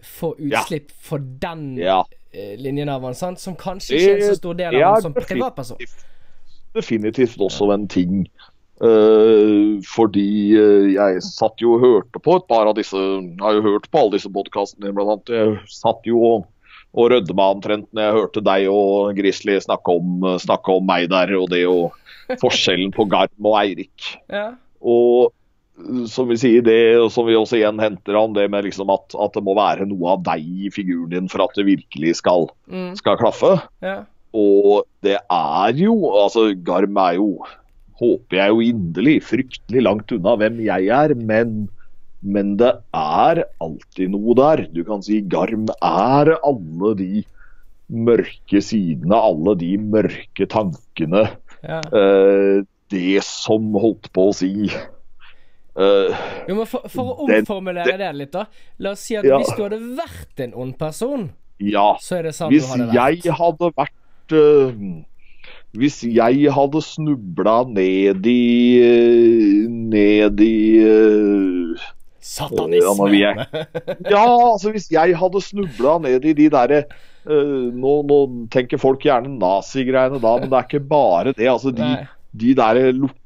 [0.04, 2.02] Få utslipp for den ja.
[2.32, 3.42] eh, linjen av han, sant?
[3.42, 5.80] Som kanskje ikke er en så stor del av Ja, han som privatperson.
[6.74, 8.24] definitivt også en ting.
[8.82, 13.54] Uh, fordi uh, jeg satt jo og hørte på et par av disse Jeg har
[13.54, 15.14] jo hørt på alle disse podkastene, bl.a.
[15.30, 16.48] Jeg satt jo og,
[16.98, 21.36] og rødma omtrent når jeg hørte deg og Grizzly snakke om, snakke om meg der,
[21.38, 21.94] og det og
[22.42, 24.10] forskjellen på Garm og Eirik.
[24.32, 24.50] Ja.
[24.82, 25.30] Og
[26.06, 26.78] som vi sier det,
[27.10, 30.12] som vi også igjen henter an, det med liksom at, at det må være noe
[30.14, 33.56] av deg i figuren din for at det virkelig skal, Mm, skal klaffe.
[33.82, 34.04] ja.
[34.34, 37.44] Og det er jo Altså, Garm er jo,
[38.00, 41.68] håper jeg jo inderlig, fryktelig langt unna hvem jeg er, men
[42.24, 44.62] Men det er alltid noe der.
[44.72, 47.22] Du kan si Garm er alle de
[47.92, 51.26] mørke sidene, alle de mørke tankene.
[51.62, 51.82] Ja.
[51.92, 54.70] eh, det som holdt på å si
[55.76, 56.16] eh,
[56.48, 58.46] Jo, men for, for å Det- omformulere det litt, da.
[58.78, 59.38] La oss si at Ja.
[59.38, 61.96] hvis du hadde vært en ond person, Ja.
[62.00, 63.22] så er det sånn Hvis du hadde vært.
[63.24, 65.02] jeg hadde vært uh,
[65.74, 71.74] Hvis jeg hadde snubla ned i eh, Ned i
[72.24, 73.08] Satanisme.
[73.18, 73.34] Ja,
[74.10, 76.84] Ja, altså hvis jeg hadde snubla ned i de derre
[77.28, 78.18] uh, nå, nå
[78.54, 81.46] tenker folk gjerne nazigreiene da, men det er ikke bare det.
[81.50, 81.90] altså de,
[82.34, 82.80] de der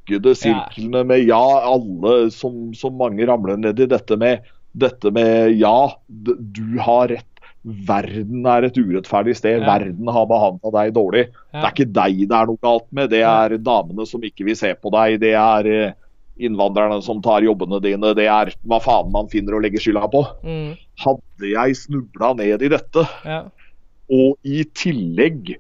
[0.09, 3.87] lukkede sirklene med ja, alle som, som mange ramler ned i.
[3.87, 7.25] Dette med, dette med ja, du har rett.
[7.69, 9.61] Verden er et urettferdig sted.
[9.67, 11.25] Verden har behandla deg dårlig.
[11.53, 13.11] Det er ikke deg det er noe galt med.
[13.11, 15.19] Det er damene som ikke vil se på deg.
[15.21, 15.97] Det er eh,
[16.39, 18.15] innvandrerne som tar jobbene dine.
[18.17, 20.23] Det er hva faen man finner å legge skylda på.
[20.47, 23.43] Mm, Hadde jeg snubla ned i dette, ja.
[24.09, 25.59] og i tillegg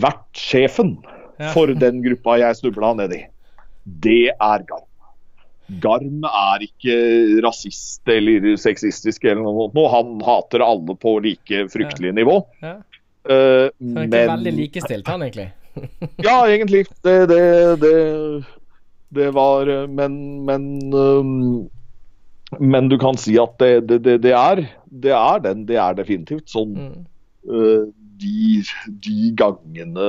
[0.00, 0.96] vært sjefen.
[1.54, 3.24] For den gruppa jeg snubla i.
[3.84, 4.86] Det er Garm.
[5.80, 6.94] Garm er ikke
[7.44, 9.90] rasist eller sexistisk eller noe sånt.
[9.92, 12.40] Han hater alle på like fryktelig nivå.
[12.62, 12.78] ja.
[13.28, 15.50] Eh, Så han er men ikke veldig likestilt, han egentlig.
[16.26, 16.86] Ja, egentlig.
[17.04, 17.42] Det, det,
[17.80, 18.44] det,
[19.14, 21.68] det var eh, Men, men um,
[22.58, 25.66] Men du kan si at det, det, det, det er Det er den.
[25.68, 27.04] Det er definitivt sånn Mm.
[27.48, 27.86] uh,
[28.20, 28.64] de,
[29.04, 30.08] de gangene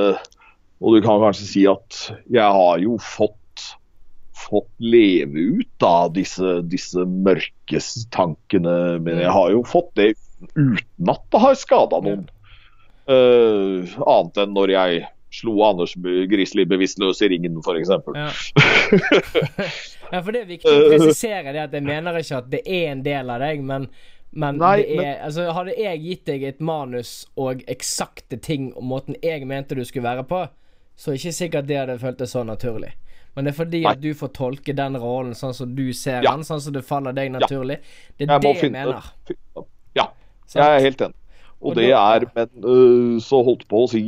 [0.81, 2.01] Og du kan kanskje si at
[2.31, 3.37] jeg har jo fått
[4.41, 8.75] fått leve ut av disse, disse mørkestankene.
[9.05, 10.13] Men jeg har jo fått det
[10.55, 12.27] uten at det har skada noen.
[13.09, 15.93] Uh, annet enn når jeg slo Anders
[16.29, 17.91] Grisli bevisstløs i ringen, f.eks.
[18.15, 18.29] Ja.
[20.11, 22.89] ja, for det er viktig å presisere det at jeg mener ikke at det er
[22.91, 23.87] en del av deg, men,
[24.35, 28.91] men Nei, er men- Altså, hadde jeg gitt deg et manus og eksakte ting om
[28.91, 30.43] måten jeg mente du skulle være på,
[31.01, 32.91] så ikke sikkert det hadde føltes så naturlig.
[33.35, 33.91] Men det er fordi Nei.
[33.95, 36.33] at du får tolke den rollen sånn som du ser Ja.
[36.35, 37.79] den, sånn som det faller deg naturlig.
[38.19, 39.01] Det er Jeg det jeg mener.
[39.25, 40.05] finne- Ja,
[40.53, 41.15] jeg er helt enig.
[41.61, 44.03] Og, Og det da- er, men øh, så holdt på å si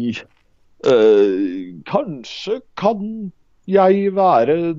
[0.85, 3.31] øh, Kanskje kan
[3.67, 4.75] jeg være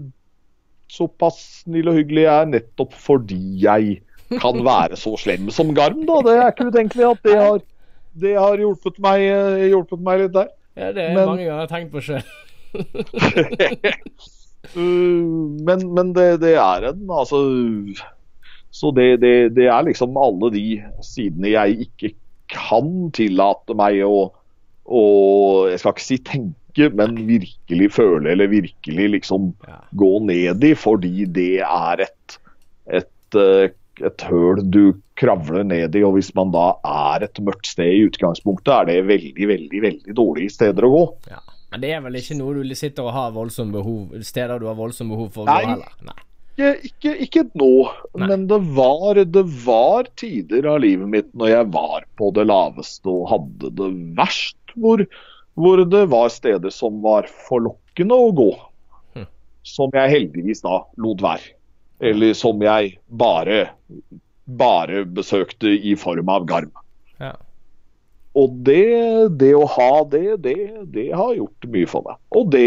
[0.93, 4.01] såpass snill og hyggelig jeg er nettopp fordi jeg
[4.41, 6.21] kan være så slem som Garm, da.
[6.27, 7.61] Det er ikke utenkelig at det har,
[8.21, 10.49] det har hjulpet, meg, øh, hjulpet meg litt der.
[10.77, 12.25] Ja, det er Men- mange ganger jeg har tenkt på sjøl.
[14.75, 17.39] Uh, men men det, det er en altså
[18.75, 20.65] Så det, det, det er liksom alle de
[21.05, 22.11] sidene jeg ikke
[22.51, 24.33] kan tillate meg å,
[24.85, 29.79] og Jeg skal ikke si tenke, men virkelig føle eller virkelig liksom Ja.
[29.95, 32.37] gå ned i, fordi det er et,
[32.91, 33.71] et, eh,
[34.03, 36.05] et høl du kravler ned i.
[36.07, 40.17] Og hvis man da er et mørkt sted i utgangspunktet, er det veldig, veldig, veldig
[40.19, 41.05] dårlige steder å gå.
[41.33, 41.43] Ja.
[41.75, 44.77] Men det er vel ikke noe du sitter og har voldsomt behov Steder du har
[44.79, 45.65] voldsomt behov for Nei.
[45.67, 45.97] heller?
[46.07, 46.21] Nei.
[46.55, 47.71] Ikke, ikke, ikke nå,
[48.15, 48.29] Nei.
[48.31, 53.11] men det var, det var tider av livet mitt når jeg var på det laveste
[53.11, 55.03] og hadde det verst, hvor,
[55.59, 58.49] hvor det var steder som var forlokkende å gå.
[59.19, 59.27] Hm.
[59.67, 61.57] Som jeg heldigvis da lot være.
[62.05, 63.67] Eller som jeg bare,
[64.45, 66.73] bare besøkte i form av garm.
[67.23, 67.33] Ja.
[68.35, 68.83] Og det,
[69.39, 70.57] det å ha det, det,
[70.95, 72.19] det har gjort mye for meg.
[72.35, 72.67] Og det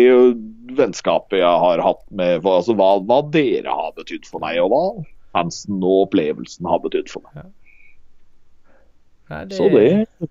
[0.78, 4.84] vennskapet jeg har hatt med altså hva, hva dere har betydd for meg, og hva
[5.36, 7.52] fansen og opplevelsen har betydd for meg.
[9.28, 10.30] Nei, det, Så det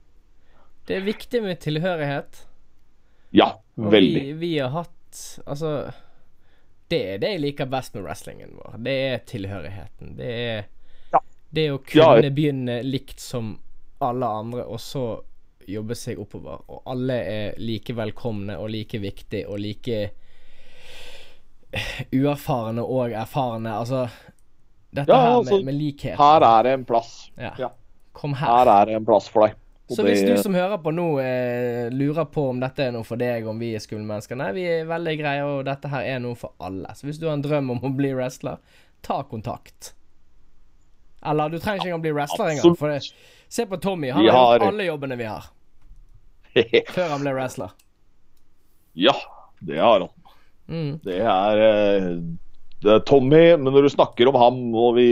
[0.86, 2.44] det er viktig med tilhørighet.
[3.34, 4.22] Ja, Og veldig.
[4.22, 4.92] Vi, vi har hatt
[5.46, 5.70] Altså
[6.88, 8.76] Det er det jeg liker best med wrestlingen vår.
[8.86, 10.16] Det er tilhørigheten.
[10.16, 10.64] Det er
[11.12, 11.20] Ja.
[11.50, 13.58] det å Ja, kunne begynne likt som
[14.00, 15.22] alle andre, og så
[15.66, 16.60] jobbe seg oppover.
[16.70, 20.10] Og alle er like velkomne og like viktige og like
[22.12, 23.72] uerfarne og erfarne.
[23.74, 24.06] Altså
[24.94, 26.16] Dette Ja, her altså, med, med likhet.
[26.16, 27.30] Her er det en plass.
[27.36, 27.50] Ja.
[27.58, 27.70] Ja.
[28.16, 28.46] Kom her.
[28.46, 29.56] Her er det en plass for deg.
[29.88, 33.20] Så hvis du som hører på nå eh, lurer på om dette er noe for
[33.20, 36.18] deg, om vi er skumle mennesker Nei, vi er veldig greie, og dette her er
[36.24, 36.90] noe for alle.
[36.98, 38.58] Så hvis du har en drøm om å bli wrestler,
[39.06, 39.92] ta kontakt.
[41.26, 42.74] Eller du trenger ikke engang bli wrestler engang.
[42.80, 43.12] For det,
[43.48, 44.10] se på Tommy.
[44.10, 45.46] Han har har- alle jobbene vi har,
[46.96, 47.70] før han ble wrestler.
[48.94, 49.14] ja,
[49.60, 50.12] det har han.
[50.66, 50.98] Mm.
[51.04, 52.10] Det er, eh,
[53.08, 55.08] Tommy, men når du snakker om ham og vi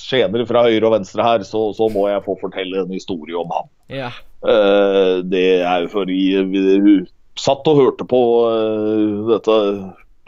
[0.00, 3.50] skjener fra høyre og venstre her, så, så må jeg få fortelle en historie om
[3.54, 3.68] ham.
[3.92, 4.10] Ja.
[4.40, 6.94] Uh, det er fordi vi
[7.40, 9.56] satt og hørte på uh, dette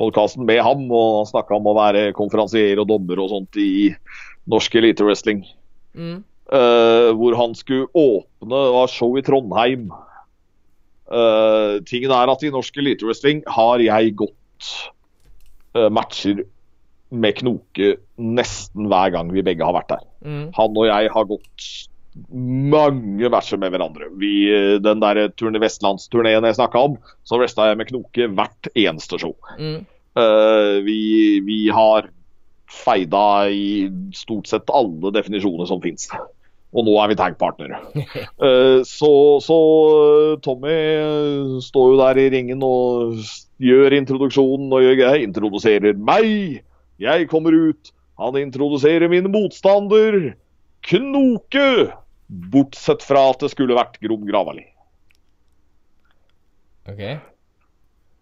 [0.00, 3.92] podkasten med ham, og han snakka om å være konferansier og dommer og sånt i
[4.50, 5.44] norsk elitewrestling.
[5.96, 6.22] Mm.
[6.52, 9.92] Uh, hvor han skulle åpne av show i Trondheim.
[11.84, 14.68] Tingen er at i norsk elitewrestling har jeg gått
[15.72, 16.42] matcher
[17.12, 20.04] med Knoke nesten hver gang vi begge har vært der.
[20.24, 20.44] Mm.
[20.56, 21.66] Han og jeg har gått
[22.32, 24.08] mange matcher med hverandre.
[24.20, 24.32] Vi,
[24.84, 26.98] den der turne vestlandsturneen jeg snakka om,
[27.28, 29.36] så resta jeg med Knoke hvert eneste show.
[29.58, 29.84] Mm.
[30.18, 32.10] Uh, vi, vi, har
[32.72, 36.10] feida i stort sett alle definisjoner som fins.
[36.72, 37.80] Og nå er vi tagpartnere.
[38.44, 39.12] uh, så,
[39.44, 39.58] så
[40.44, 40.76] Tommy
[41.64, 43.18] står jo der i ringen og
[43.62, 45.26] gjør introduksjonen og gjør greier.
[45.26, 46.62] Introduserer meg.
[47.02, 47.92] Jeg kommer ut.
[48.22, 50.32] Han introduserer min motstander.
[50.88, 51.68] Knoke!
[52.52, 54.64] Bortsett fra at det skulle vært Grom Gravali.
[56.88, 57.02] OK.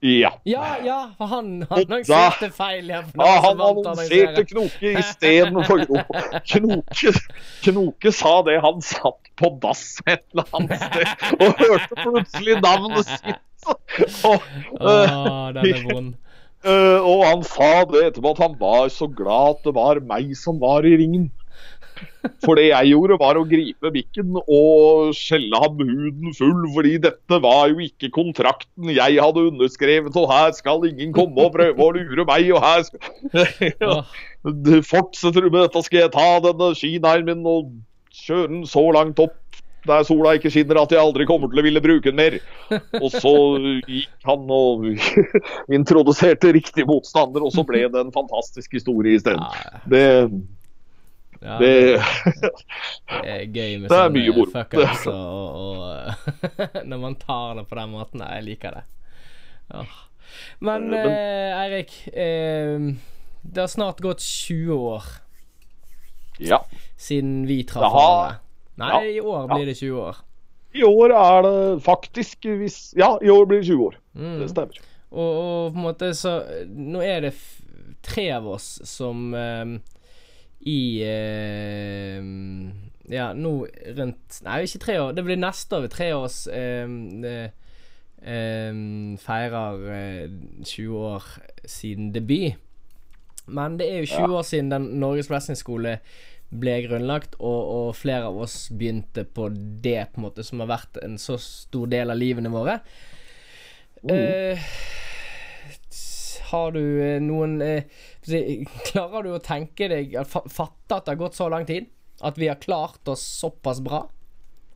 [0.00, 0.30] Ja.
[0.48, 2.88] Ja, ja, for han annonserte feil.
[2.88, 4.46] Ja, Ja, han annonserte.
[4.48, 6.00] Knoke istedenfor Gro.
[6.54, 7.12] Knoke,
[7.66, 13.12] Knoke sa det han satt på dass et eller annet sted og hørte plutselig navnet
[13.12, 13.44] sitt.
[14.24, 14.40] Og,
[14.80, 16.14] Åh, den er vond.
[16.64, 20.32] eh, og han sa det etterpå at han var så glad at det var meg
[20.38, 21.28] som var i ringen.
[22.44, 27.40] For det jeg gjorde, var å gripe bikken og skjelle ham huden full, fordi dette
[27.42, 31.92] var jo ikke kontrakten jeg hadde underskrevet, og her skal ingen komme og prøve å
[31.96, 34.04] lure meg, og her skal
[34.92, 37.72] Fortsetter du med dette, skal jeg ta denne skineieren min og
[38.22, 39.36] kjøre den så langt opp
[39.88, 42.36] der sola ikke skinner at jeg aldri kommer til å ville bruke den mer.
[43.00, 43.34] Og så
[43.88, 44.86] gikk han og
[45.78, 49.44] introduserte riktig motstander, og så ble det en fantastisk historie isteden.
[49.90, 50.04] Det,
[51.40, 51.70] ja, det
[53.08, 56.36] det er gøy med sånne fuckers og, og,
[56.90, 58.20] Når man tar det på den måten.
[58.24, 58.84] Jeg liker det.
[59.74, 59.94] Åh.
[60.60, 62.90] Men Men- eh, Eirik, eh,
[63.42, 65.02] det har snart gått 20 år
[66.40, 66.62] Ja.
[66.96, 68.36] siden vi traff hverandre.
[68.80, 69.00] Nei, Ja.
[69.16, 70.16] i år blir det 20 år.
[70.72, 73.96] I år er det faktisk hvis Ja, i år blir det 20 år.
[74.14, 74.38] Mm.
[74.40, 74.78] Det stemmer.
[75.10, 76.36] Og, og på en måte så
[76.70, 77.34] Nå er det
[78.06, 79.64] tre av oss som eh,
[80.60, 82.20] i eh,
[83.10, 83.52] Ja, nå
[83.96, 85.14] rundt Nei, ikke tre år.
[85.16, 85.88] Det blir neste år.
[85.92, 86.90] Tre års eh,
[87.26, 87.46] eh,
[88.22, 88.82] eh,
[89.24, 90.34] feirer eh,
[90.64, 91.30] 20 år
[91.64, 92.58] siden debut.
[93.50, 95.98] Men det er jo 20 år siden den Norges Wrestlingskole
[96.50, 100.72] ble grunnlagt, og, og flere av oss begynte på det på en måte som har
[100.72, 102.80] vært en så stor del av livene våre.
[104.10, 104.58] Eh,
[106.50, 107.84] har du eh, noen eh,
[108.90, 111.88] Klarer du å tenke deg fa- Fatte at det har gått så lang tid?
[112.20, 114.02] At vi har klart oss såpass bra?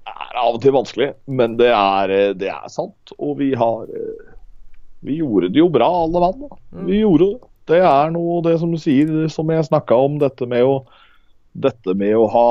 [0.05, 3.15] Det er av og til vanskelig, men det er, eh, det er sant.
[3.19, 3.89] Og vi har
[5.05, 6.47] Vi gjorde det jo bra, alle mann.
[6.73, 6.87] Mm.
[6.89, 7.41] Vi gjorde det.
[7.69, 10.79] Det er noe det som du sier, som jeg snakka om, dette med å
[11.55, 12.49] Dette med å ha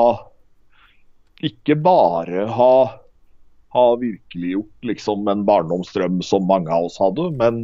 [1.44, 2.74] Ikke bare ha
[3.74, 7.56] ha virkeliggjort liksom en barndomsdrøm som mange av oss hadde, men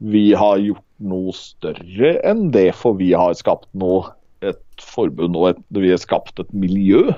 [0.00, 4.08] vi har gjort noe større enn det, for vi har skapt noe
[4.44, 7.10] et forbund og et, vi har skapt et miljø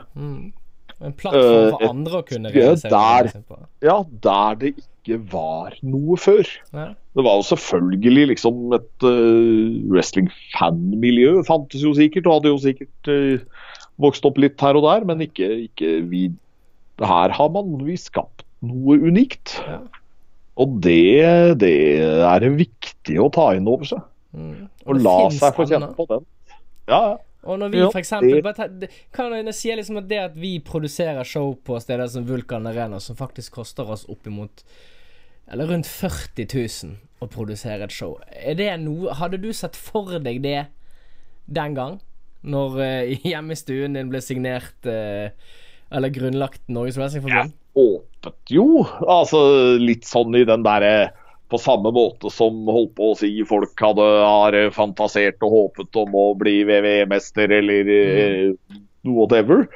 [1.02, 3.30] En plattform for uh, andre å kunne realisere der.
[3.30, 6.46] seg ja, der det ikke var noe før.
[6.70, 6.92] Ja.
[7.18, 13.10] Det var jo selvfølgelig liksom et uh, wrestling-fan-miljø, fantes jo sikkert, og hadde jo sikkert
[13.10, 13.66] uh,
[14.02, 16.28] vokst opp litt her og der, men ikke, ikke vi
[17.02, 19.56] Her har man vi skapt noe unikt.
[19.66, 19.80] Ja.
[20.60, 21.72] Og det, det
[22.28, 24.02] er viktig å ta inn over seg.
[24.36, 24.66] Mm.
[24.86, 26.26] Og la seg få kjenne på den.
[26.90, 27.20] Ja, ja.
[27.42, 30.06] Og når vi Ja, for eksempel det- bare ta- det- Kan jeg si liksom at
[30.08, 34.62] det at vi produserer show på steder som Vulkan Arena, som faktisk koster oss oppimot
[35.50, 36.46] Eller rundt 40
[36.84, 38.20] 000 å produsere et show.
[38.30, 40.66] Er det noe Hadde du sett for deg det
[41.52, 42.00] den gang?
[42.44, 45.28] Når uh, hjemme i stuen din ble signert uh,
[45.90, 47.52] Eller grunnlagt Norges Wrestlingforbund?
[47.78, 48.84] Håpet jo.
[49.08, 49.42] Altså
[49.80, 51.12] litt sånn i den derre
[51.52, 56.14] på samme måte som holdt på å si folk hadde har fantasert og håpet om
[56.16, 59.66] å bli WWE-mester eller eh, whatever.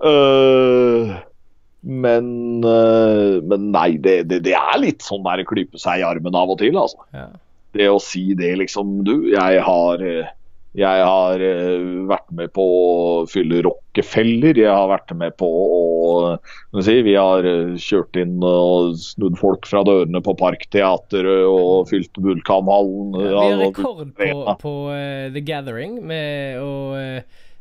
[0.00, 1.12] Uh,
[1.80, 2.30] men,
[2.64, 6.54] uh, men nei, det, det, det er litt sånn der klype seg i armen av
[6.56, 7.04] og til, altså.
[7.16, 7.28] Ja.
[7.76, 10.32] Det å si det liksom Du, jeg har eh,
[10.76, 12.90] jeg har eh, vært med på å
[13.30, 14.58] fylle Rockefeller.
[14.60, 19.68] Jeg har vært med på å si, Vi har eh, kjørt inn og snudd folk
[19.68, 23.16] fra dørene på Parkteatret og fylt Vulkanhallen.
[23.16, 26.72] Vi har rekord på, på eh, The Gathering med å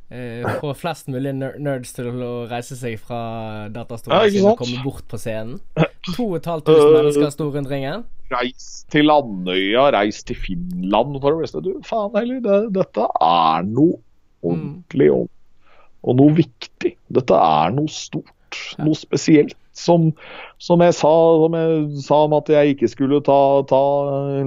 [0.10, 3.20] eh, eh, få flest mulig ner nerds til å reise seg fra
[3.66, 5.60] Ja, datastolen sin og komme bort på scenen.
[6.16, 8.06] 2500 uh, mennesker sto rundt ringen.
[8.34, 11.64] Reis til Andøya, reis til Finland for å wrestle.
[11.66, 14.00] Du, faen heller, det, dette er noe
[14.46, 15.28] ordentlig og,
[16.06, 16.96] og noe viktig.
[17.18, 19.58] Dette er noe stort, noe spesielt.
[19.76, 20.14] Som,
[20.64, 21.10] som, jeg sa,
[21.42, 23.82] som jeg sa om at jeg ikke skulle ta, ta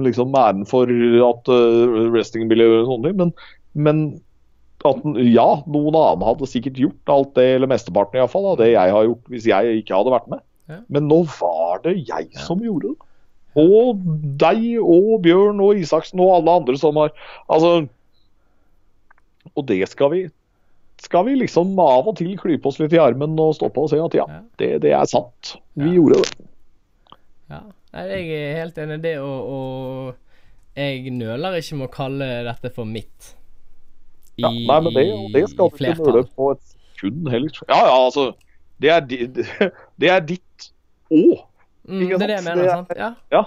[0.01, 0.89] liksom æren for
[1.27, 3.35] at uh, wrestlingmiljøet gjør sånne ting, men,
[3.77, 3.99] men
[4.87, 8.57] at ja, noen annen hadde sikkert gjort alt det, eller mesteparten i hvert fall, av
[8.61, 10.39] det jeg har gjort hvis jeg ikke hadde vært med.
[10.69, 10.77] Ja.
[10.87, 12.97] Men nå var det jeg som gjorde det.
[13.59, 14.03] Og
[14.39, 17.09] deg og Bjørn og Isaksen og alle andre som har
[17.49, 17.71] Altså
[19.57, 20.21] Og det skal vi
[21.01, 23.89] skal vi liksom av og til klype oss litt i armen og stå på og
[23.91, 24.39] si at ja, Ja.
[24.59, 25.53] det, det er sant.
[25.79, 25.93] Vi Ja.
[25.95, 26.47] gjorde det.
[27.49, 27.59] Ja.
[28.03, 30.15] Jeg er helt enig i det, og, og
[30.75, 33.31] jeg nøler ikke med å kalle dette for mitt.
[34.39, 36.63] I, Ja, nei, men det, det skal du ikke nøle på et
[36.95, 37.61] sekund heller.
[37.67, 38.25] Ja, ja, altså.
[38.79, 39.05] Det er,
[39.99, 40.69] det er ditt
[41.11, 41.45] òg.
[41.89, 42.93] Mm, det er det jeg mener, Det er- sant?
[42.97, 43.13] Ja.
[43.33, 43.43] Ja.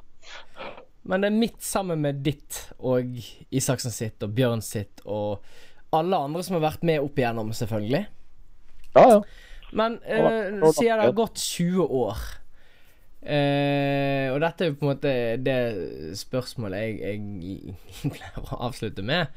[1.05, 3.17] Men det er mitt sammen med ditt og
[3.51, 5.43] Isaksen sitt og Bjørn sitt og
[5.93, 8.05] alle andre som har vært med opp igjennom, selvfølgelig.
[8.95, 9.19] Ja, ja.
[9.73, 12.21] Men eh, siden det har gått 20 år
[13.25, 15.59] eh, Og dette er jo på en måte det
[16.21, 19.33] spørsmålet jeg, jeg pleier å avslutte med.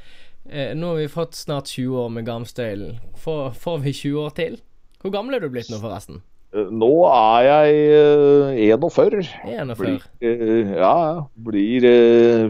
[0.49, 2.99] Eh, nå har vi fått snart 20 år med Gamstøylen.
[3.21, 4.57] Får, får vi 20 år til?
[5.01, 6.21] Hvor gammel er du blitt nå, forresten?
[6.55, 9.25] Eh, Nå er jeg eh, 41.
[9.45, 9.75] 41?
[9.81, 11.25] Blir, eh, ja, ja.
[11.47, 11.89] Blir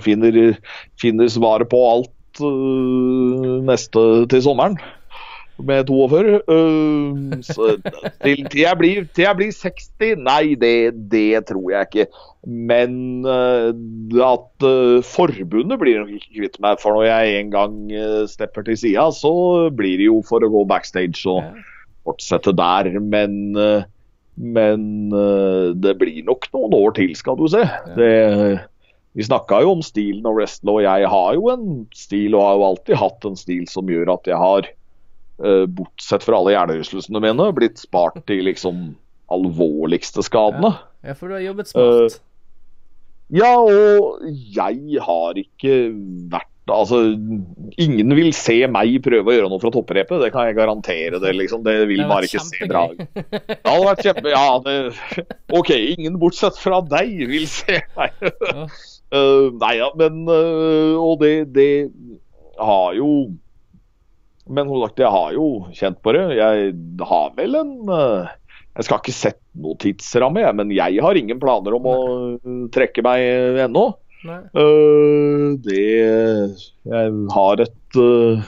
[0.06, 0.38] finner,
[1.02, 2.12] finner svaret på alt
[3.66, 4.76] neste til sommeren.
[5.58, 6.36] Med 42.
[6.36, 7.68] Eh, så,
[8.24, 10.16] til, til, jeg blir, til jeg blir 60?
[10.26, 10.76] Nei, det,
[11.12, 12.08] det tror jeg ikke.
[12.46, 13.72] Men uh,
[14.26, 16.82] at uh, forbundet blir nok ikke kvitt meg.
[16.84, 19.34] For når jeg en gang eh, stepper til sida, så
[19.72, 21.48] blir det jo for å gå backstage og
[22.06, 22.92] fortsette der.
[23.00, 23.56] Men,
[24.36, 24.86] men
[25.82, 27.64] det blir nok noen år til, skal du se.
[27.98, 28.12] Det,
[29.16, 32.58] vi snakka jo om stilen og wrestler, og jeg har jo en stil, og har
[32.60, 34.68] jo alltid hatt en stil som gjør at jeg har,
[35.68, 38.94] bortsett fra alle hjernerystelsene mine, blitt spart de liksom
[39.32, 40.72] alvorligste skadene.
[41.04, 42.20] Ja, for du har jobbet smart.
[43.34, 45.78] Ja, og jeg har ikke
[46.32, 46.98] vært Altså,
[47.78, 51.20] ingen vil se meg prøve å gjøre noe fra topprepet, det kan jeg garantere.
[51.22, 53.04] Det liksom, det vil Det bare ikke se bra ut.
[53.14, 54.32] Det hadde vært kjempe...
[54.34, 58.18] Ja, det OK, ingen bortsett fra deg vil se meg.
[58.18, 58.66] Ja.
[59.14, 61.70] Uh, nei ja, men uh, Og det, det
[62.58, 63.12] har jo
[64.46, 66.26] Men som sagt, jeg har jo kjent på det.
[66.38, 66.74] Jeg
[67.10, 68.34] har vel en uh,
[68.76, 72.00] Jeg skal ikke sette noen tidsramme, jeg, men jeg har ingen planer om å
[72.36, 73.88] uh, trekke meg ennå.
[74.26, 74.42] Nei.
[74.58, 75.86] Uh, det
[76.90, 78.46] Jeg har et uh,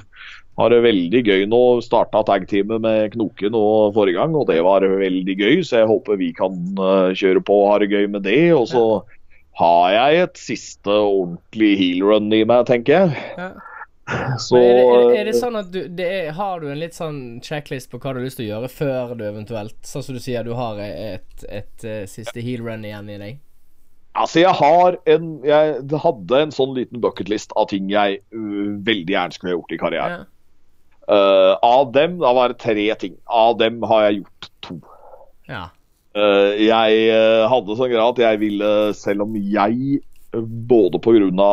[0.57, 1.61] har det veldig gøy nå.
[1.85, 5.61] Starta tag-teamet med Knoken nå forrige gang, og det var veldig gøy.
[5.61, 8.41] Så jeg håper vi kan uh, kjøre på og ha det gøy med det.
[8.57, 8.83] Og så
[9.61, 13.25] har jeg et siste ordentlig heel-run i meg, tenker jeg.
[13.37, 13.51] Ja.
[14.39, 16.95] Så er, det, er, det, det sånn at du det er, Har du en litt
[16.95, 20.15] sånn checklist på hva du har lyst til å gjøre før du eventuelt Sånn som
[20.15, 23.41] du sier, du har et, et, et siste heel run igjen i deg?
[24.17, 29.13] Altså, jeg har en Jeg hadde en sånn liten bucketlist av ting jeg uh, veldig
[29.13, 30.23] gjerne skulle gjort i karrieren.
[30.23, 30.33] Ja.
[31.07, 33.13] Uh, av dem, da var det tre ting.
[33.31, 34.79] Av dem har jeg gjort to.
[35.51, 35.67] ja.
[36.17, 37.11] Uh, jeg
[37.51, 39.99] hadde sånn greie at jeg ville, selv om jeg
[40.33, 41.51] både pga.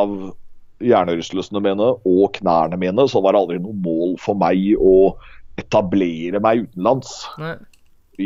[0.82, 5.14] Hjernerystelsene mine og knærne mine, så var det aldri noe mål for meg å
[5.60, 7.16] etablere meg utenlands.
[7.38, 7.56] Nei.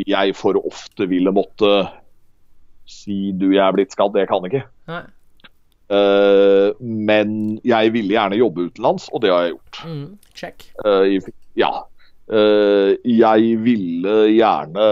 [0.05, 1.69] Jeg for ofte ville måtte
[2.89, 4.63] si du, jeg er blitt skadd, jeg kan ikke.
[4.89, 5.03] Nei.
[5.89, 9.79] Uh, men jeg ville gjerne jobbe utenlands, og det har jeg gjort.
[9.89, 10.65] Mm, check.
[10.85, 11.71] Uh, ja.
[12.29, 14.89] Uh, jeg ville gjerne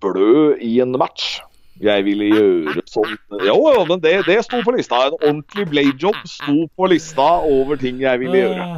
[0.00, 1.40] blø i en match.
[1.80, 3.14] Jeg ville gjøre sånn
[3.46, 5.00] Jo, jo, men det, det sto på lista.
[5.08, 8.68] En ordentlig bladejob sto på lista over ting jeg ville gjøre.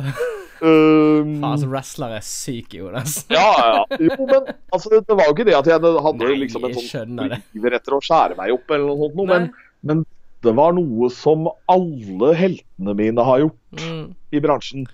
[0.64, 3.18] Um, Faen, altså, wrestler er syk, Jonas.
[3.34, 3.98] ja, ja.
[4.00, 6.86] Jo, men altså, det var jo ikke det at jeg hadde Nei, liksom en sånn
[6.88, 7.40] skjønner det.
[7.58, 9.50] iver etter å skjære meg opp eller noe sånt, noe, men,
[9.84, 10.04] men
[10.46, 14.84] det var noe som alle heltene mine har gjort Mm, i bransjen.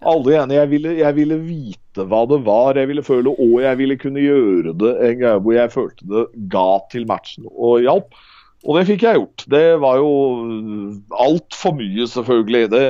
[0.00, 0.58] Alle enige.
[0.58, 4.24] Jeg ville, jeg ville vite hva det var, jeg ville føle, og jeg ville kunne
[4.24, 8.18] gjøre det en gang hvor jeg følte det ga til matchen og hjalp.
[8.60, 9.44] Og det fikk jeg gjort.
[9.48, 10.10] Det var jo
[11.16, 12.66] altfor mye, selvfølgelig.
[12.72, 12.82] Det,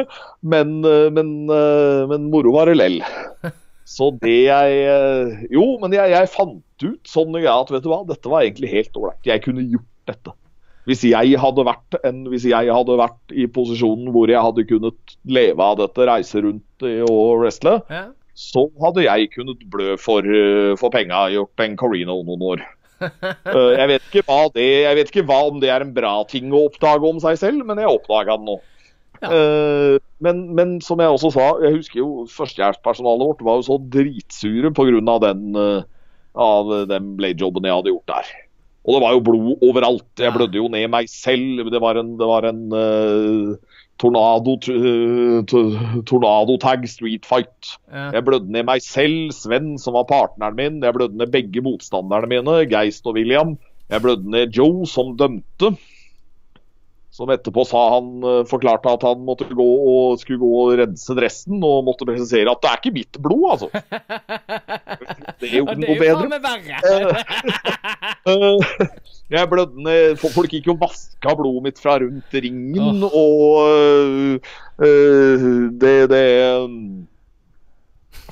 [0.54, 0.80] men,
[1.14, 2.98] men, men moro var det lell.
[3.86, 8.30] Så det jeg Jo, men jeg, jeg fant ut sånn at vet du hva, dette
[8.32, 9.22] var egentlig helt ålreit.
[9.30, 10.34] Jeg kunne gjort dette.
[10.86, 15.16] Hvis jeg, hadde vært en, hvis jeg hadde vært i posisjonen hvor jeg hadde kunnet
[15.26, 18.04] leve av dette, reise rundt og wrestle, ja.
[18.38, 22.64] så hadde jeg kunnet blø for, eh, for penga gjort en Carino noen år.
[22.96, 26.14] Eh, jeg, vet ikke hva det, jeg vet ikke hva om det er en bra
[26.30, 28.54] ting å oppdage om seg selv, men jeg oppdaga den nå.
[29.20, 29.28] Ja.
[29.36, 33.76] Eh, men, men som jeg også sa, jeg husker jo førstehjelpspersonalet vårt var jo så
[33.92, 35.18] dritsure pga.
[35.26, 35.60] den,
[36.46, 38.32] av den blade-jobben jeg hadde gjort der.
[38.86, 40.06] Og det var jo blod overalt.
[40.22, 41.64] Jeg blødde jo ned meg selv.
[41.74, 47.72] Det var en, det var en uh, tornado, uh, t- tornado-tag street fight.
[47.90, 48.12] Ja.
[48.14, 50.78] Jeg blødde ned meg selv, Sven som var partneren min.
[50.86, 53.56] Jeg blødde ned begge motstanderne mine, Geist og William.
[53.90, 55.74] Jeg blødde ned Joe, som dømte.
[57.16, 61.14] Som etterpå sa han eh, forklarte at han måtte gå og skulle gå og rense
[61.16, 63.68] dressen, og måtte presisere at det er ikke mitt blod, altså.
[65.40, 66.26] Det er gjorde ikke noe jo bedre.
[68.26, 68.58] Eh,
[69.30, 74.42] Jeg blødde ned Folk gikk jo og vaska blodet mitt fra rundt ringen, og
[74.82, 76.22] uh, det, det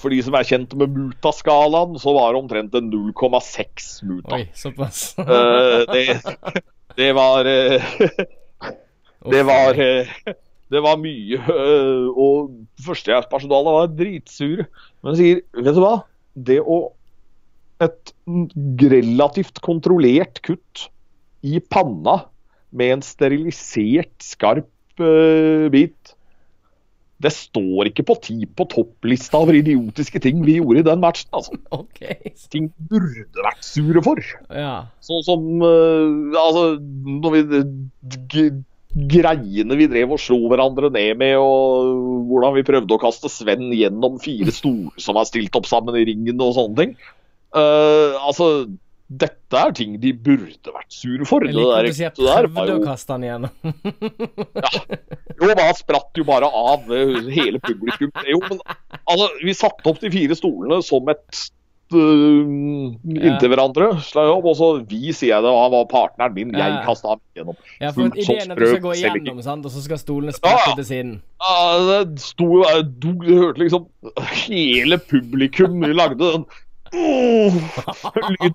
[0.02, 4.38] For de som er kjent med Muta-skalaen, så var det omtrent en 0,6 Muta.
[4.38, 5.14] Oi, såpass.
[5.18, 6.18] uh, det,
[6.98, 7.94] det var eh,
[9.32, 10.10] Det var eh,
[10.74, 12.50] det var mye, øh, og
[12.84, 14.66] førstehjelpspersonalet var dritsure.
[15.02, 15.96] Men jeg sier, vet du hva?
[16.34, 16.82] Det å
[17.82, 18.12] Et
[18.80, 20.84] relativt kontrollert kutt
[21.44, 22.20] i panna
[22.70, 26.14] med en sterilisert, skarp øh, bit
[27.18, 31.28] Det står ikke på ti på topplista over idiotiske ting vi gjorde i den matchen.
[31.34, 31.58] altså.
[31.80, 32.00] OK.
[32.54, 34.22] Ting burde vært sure for.
[34.50, 34.86] Ja.
[35.04, 37.42] Sånn som uh, Altså, når vi
[38.94, 43.72] Greiene vi drev og slo hverandre ned med, og hvordan vi prøvde å kaste Sven
[43.74, 46.96] gjennom fire stoler som er stilt opp sammen i ringen og sånne ting.
[47.54, 48.66] Uh, altså,
[49.10, 51.44] dette er ting de burde vært sure for.
[51.44, 52.14] Jeg liker at du sier
[52.48, 52.78] prøvde jo...
[52.78, 53.74] å kaste han igjennom.
[54.62, 54.70] ja.
[55.42, 58.14] jo, han spratt jo bare av øh, hele publikum.
[58.30, 58.62] Jo, men
[59.02, 61.44] altså, vi satte opp de fire stolene som et
[61.92, 63.90] inntil hverandre.
[64.04, 66.54] Slag opp, og så vi, sier jeg det, og han var partneren min.
[66.56, 67.58] Jeg kasta ham gjennom.
[67.80, 69.66] Ja, for Fullt ideen er at du skal gå igjennom, sant?
[69.68, 70.76] og så skal stolene sprette ja.
[70.80, 71.16] til siden.
[71.44, 71.56] Ja,
[71.90, 73.88] det sto Du du hørte liksom
[74.44, 76.46] hele publikum lagde den
[76.94, 77.54] oh,
[78.30, 78.54] lyden.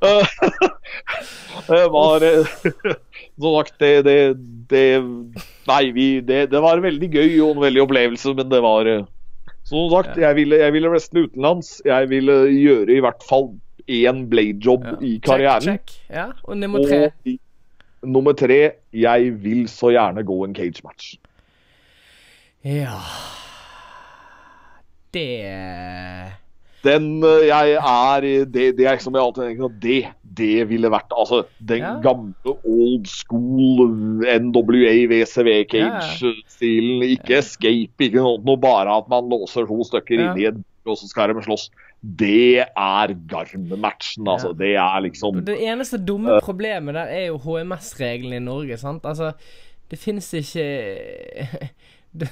[1.68, 2.46] Det var eh,
[3.40, 4.18] Som sagt, det, det,
[4.70, 4.84] det
[5.68, 9.04] Nei, vi, det, det var veldig gøy og en veldig opplevelse, men det var eh,
[9.70, 11.76] Som sagt, jeg ville, jeg ville wrestle utenlands.
[11.86, 13.52] Jeg ville gjøre i hvert fall
[13.90, 14.96] én blade-job Ja.
[15.06, 15.62] i karrieren.
[15.62, 16.10] Check, check.
[16.10, 17.04] Ja, og nummer tre.
[17.04, 17.38] Og i,
[18.02, 18.60] nummer tre,
[18.92, 21.16] jeg vil så gjerne gå en cage-match.
[22.64, 22.98] Ja
[25.14, 25.40] Det
[26.84, 30.02] Den øh, jeg er Det, det er som jeg alltid tenker at det,
[30.36, 31.94] det ville vært Altså, den Ja.
[32.00, 37.02] gamle old school NWA VCV cage-stilen.
[37.16, 40.32] Ikke escape, ikke noe, noe, bare at man låser to stykker Ja.
[40.32, 41.68] inni et og så skal de slåss.
[42.02, 44.48] Det er Garm-matchen, altså.
[44.48, 44.58] Ja.
[44.58, 49.04] Det er liksom Det eneste dumme problemet der er jo HMS-reglene i Norge, sant?
[49.04, 49.32] Altså,
[49.90, 50.66] det fins ikke
[52.20, 52.28] Det,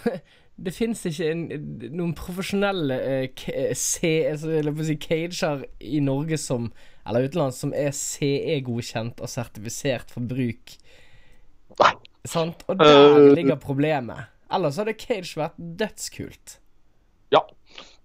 [0.65, 1.43] det fins ikke en,
[1.93, 2.97] noen profesjonelle
[3.39, 4.25] uh, si
[4.99, 6.73] cager i Norge som
[7.09, 10.75] Eller utenlands som er CE-godkjent og sertifisert for bruk.
[11.81, 11.93] Nei.
[12.29, 12.65] Sant?
[12.69, 13.35] Og der Øh.
[13.37, 14.27] ligger problemet.
[14.53, 16.59] Ellers hadde cage vært dødskult.
[17.33, 17.41] Ja.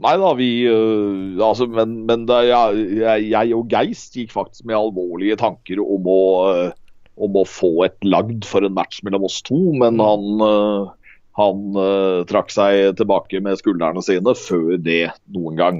[0.03, 4.75] Nei da, vi uh, Altså, men, men jeg, jeg, jeg og Geist gikk faktisk med
[4.75, 6.71] alvorlige tanker om å, uh,
[7.15, 10.03] om å få et lagd for en match mellom oss to, men Mm.
[10.03, 10.91] han uh,
[11.33, 15.79] han uh, trakk seg tilbake med skuldrene sine før det noen gang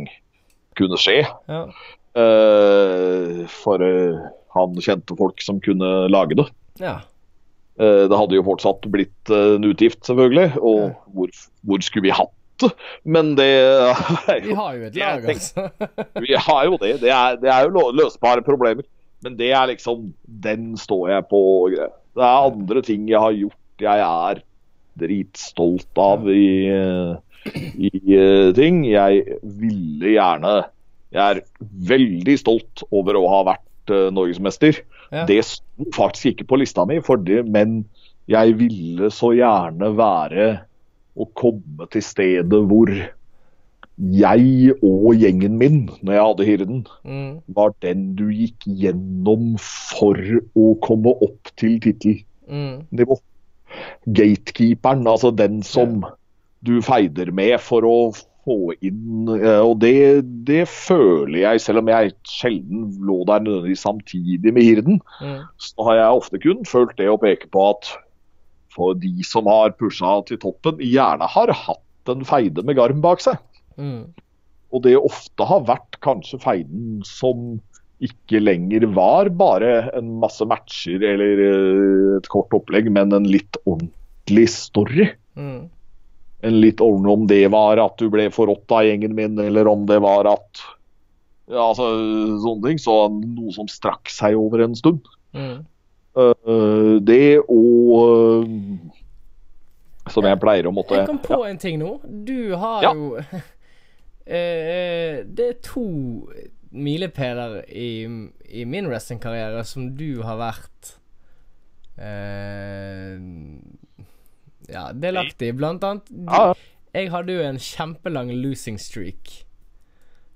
[0.79, 1.19] kunne skje.
[1.51, 1.67] Ja.
[2.13, 4.19] Eh, for uh,
[4.53, 6.47] han kjente folk som kunne lage det.
[6.83, 6.99] ja.
[7.73, 10.59] Uh, det hadde jo fortsatt blitt en utgift, selvfølgelig.
[10.61, 10.89] Og Ja.
[11.15, 11.31] hvor,
[11.65, 12.29] hvor skulle vi hatt
[12.61, 12.69] det?
[13.03, 13.47] Men det
[14.29, 15.69] er Vi har jo et lag, altså.
[16.21, 16.91] Vi har jo det.
[17.01, 18.85] Det er, det er jo løsbare problemer.
[19.25, 20.13] Men det er liksom
[20.45, 21.41] Den står jeg på.
[21.73, 24.43] Det er andre ting jeg har gjort jeg er
[25.01, 26.69] dritstolt av i,
[27.89, 27.91] i
[28.53, 28.83] ting.
[28.85, 30.53] Jeg ville gjerne
[31.13, 31.41] Jeg er
[31.89, 34.79] veldig stolt over å ha vært uh, norgesmester.
[35.13, 35.25] Ja.
[35.29, 37.83] Det sto faktisk ikke på lista mi, det, men
[38.31, 40.47] jeg ville så gjerne være
[41.13, 42.89] å komme til stedet hvor
[43.93, 47.41] jeg og gjengen min, når jeg hadde Hirden, Mm.
[47.53, 50.17] var den du gikk gjennom for
[50.57, 53.19] å komme opp til tittelnivå.
[53.19, 53.21] Mm.
[54.17, 56.03] Gatekeeperen, altså den som
[56.65, 57.97] du feider med for å
[58.43, 63.85] få inn eh, Og det, det føler jeg, selv om jeg sjelden lå der nødvendigvis
[63.87, 65.43] samtidig med Hirden, Mm.
[65.57, 67.93] så har jeg ofte kun følt det å peke på at
[68.73, 73.21] for de som har pusha til toppen, gjerne har hatt en feide med Garm bak
[73.21, 73.37] seg.
[73.77, 74.09] Mm.
[74.73, 77.61] Og det ofte har vært kanskje feiden som
[78.03, 83.61] ikke lenger var bare en masse matcher eller eh, et kort opplegg, men en litt
[83.63, 85.11] ordentlig story.
[85.37, 85.69] Mm.
[86.43, 89.85] En litt ordentlig om det var at du ble forrådt av gjengen min, eller om
[89.87, 90.63] det var at
[91.47, 91.87] ja, altså,
[92.43, 92.81] sånne ting.
[92.81, 95.07] Så noe som strakk seg over en stund.
[95.35, 95.61] Mm.
[96.13, 98.91] Uh, det og uh,
[100.13, 101.95] Som jeg pleier å måtte Jeg kom på en ting nå.
[102.05, 102.91] Du har Ja.
[102.93, 103.39] jo uh,
[105.39, 105.87] Det er to
[106.73, 108.05] milepæler i,
[108.49, 110.93] i min wrestlingkarriere som du har vært
[114.71, 115.55] Ja, delaktig.
[115.57, 116.53] Blant annet Ja,
[116.93, 119.43] Jeg hadde jo en kjempelang losing streak.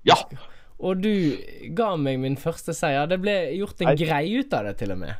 [0.04, 0.16] ja.
[0.80, 1.36] Og du
[1.74, 3.08] ga meg min første seier.
[3.10, 3.96] Det ble gjort en Nei.
[3.98, 5.16] greie ut av det, til og med.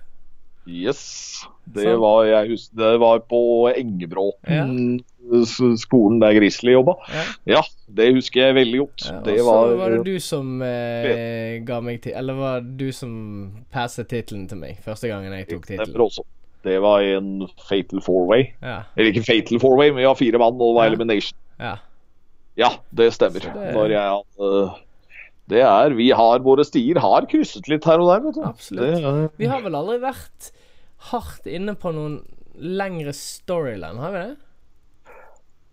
[0.68, 1.44] Yes.
[1.66, 1.96] Det Så.
[1.98, 3.40] var, jeg husker, det var på
[3.74, 5.00] Engebråten,
[5.32, 5.74] Ja.
[5.76, 6.94] skolen der Grizzly jobba.
[7.10, 7.24] Ja.
[7.56, 9.06] Ja, det husker jeg veldig godt.
[9.08, 12.76] Ja, og så var, var det du som eh, ga meg til Eller var det
[12.78, 16.08] du som passet tittelen til meg første gangen jeg tok tittelen?
[16.64, 18.48] Det var en fatal four-way.
[18.62, 21.38] Ja, Eller ikke fatal four-way, men vi har fire mann, og det var elimination.
[21.60, 21.76] ja.
[22.58, 23.38] Ja, det stemmer.
[23.40, 24.74] Det- Når jeg hadde
[25.48, 28.42] Det er Vi har våre stier har krysset litt her og der, vet du.
[28.42, 28.96] Absolutt.
[28.96, 30.50] Det er, Vi har vel aldri vært
[31.12, 32.18] hardt inne på noen
[32.58, 34.36] lengre storyline, har vi det?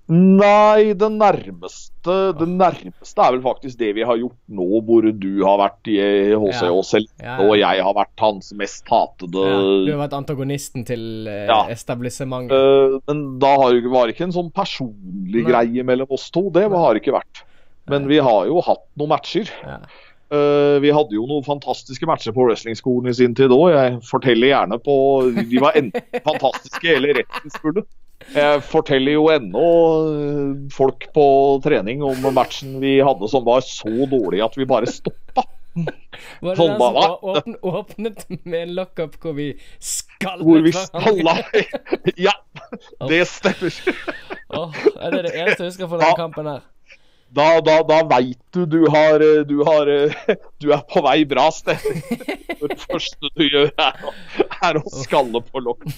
[0.07, 5.31] Nei, det nærmeste Det nærmeste er vel faktisk det vi har gjort nå, hvor du
[5.41, 5.95] har vært i
[6.37, 6.69] HC Ja.
[6.75, 7.47] og selv, Ja, ja.
[7.47, 11.65] og jeg har vært hans mest hatede Ja, du har vært antagonisten til eh, Ja.
[11.73, 12.53] establissementet.
[12.53, 15.49] Øh, Men da har, det- var ikke en sånn personlig Nei.
[15.51, 16.51] greie mellom oss to.
[16.51, 17.41] Det har det ikke vært.
[17.89, 19.49] Men vi har jo hatt noen matcher.
[20.31, 23.73] Øh, vi hadde jo noen fantastiske matcher på wrestlingskolen i sin tid òg.
[23.73, 27.83] Jeg forteller gjerne på De var enten fantastiske eller rettensfulle.
[28.33, 29.67] Jeg forteller jo ennå
[30.09, 31.25] øh, folk på
[31.63, 35.45] trening om matchen vi hadde som var så dårlig at vi bare stoppa.
[35.75, 39.49] Var det den som åpnet, åpnet med en lockup hvor vi
[39.83, 41.35] skallet Hvor vi skalla
[42.17, 42.31] Ja,
[43.09, 43.75] det stemmer.
[44.55, 46.63] oh, er det det eneste jeg husker fra den kampen her?
[47.35, 51.25] Da, da, da veit du du har, eh, du har eh, Du er på vei
[51.27, 51.81] bra sted.
[52.65, 54.11] Det første du gjør, er å,
[54.63, 55.83] er å skalle på lokk.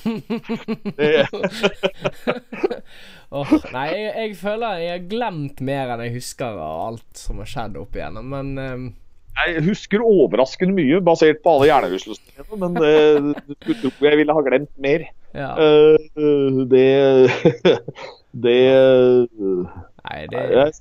[3.37, 7.39] oh, nei, jeg, jeg føler jeg har glemt mer enn jeg husker av alt som
[7.43, 8.87] har skjedd opp igjennom, men um...
[9.37, 12.93] Jeg husker overraskende mye, basert på alle hjernerystelsene mine, men det,
[13.45, 15.07] du skulle tro jeg ville ha glemt mer.
[15.37, 15.53] ja.
[15.61, 16.89] Uh, det
[18.33, 18.59] Det
[18.97, 20.73] Nei, det jeg,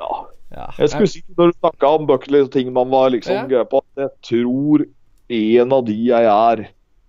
[0.00, 0.10] ja.
[0.54, 0.66] ja.
[0.78, 3.46] Jeg skulle si, når du snakka om buckley og ting man var liksom Ja.
[3.50, 4.86] gøy på, at jeg tror
[5.38, 6.64] en av de jeg er,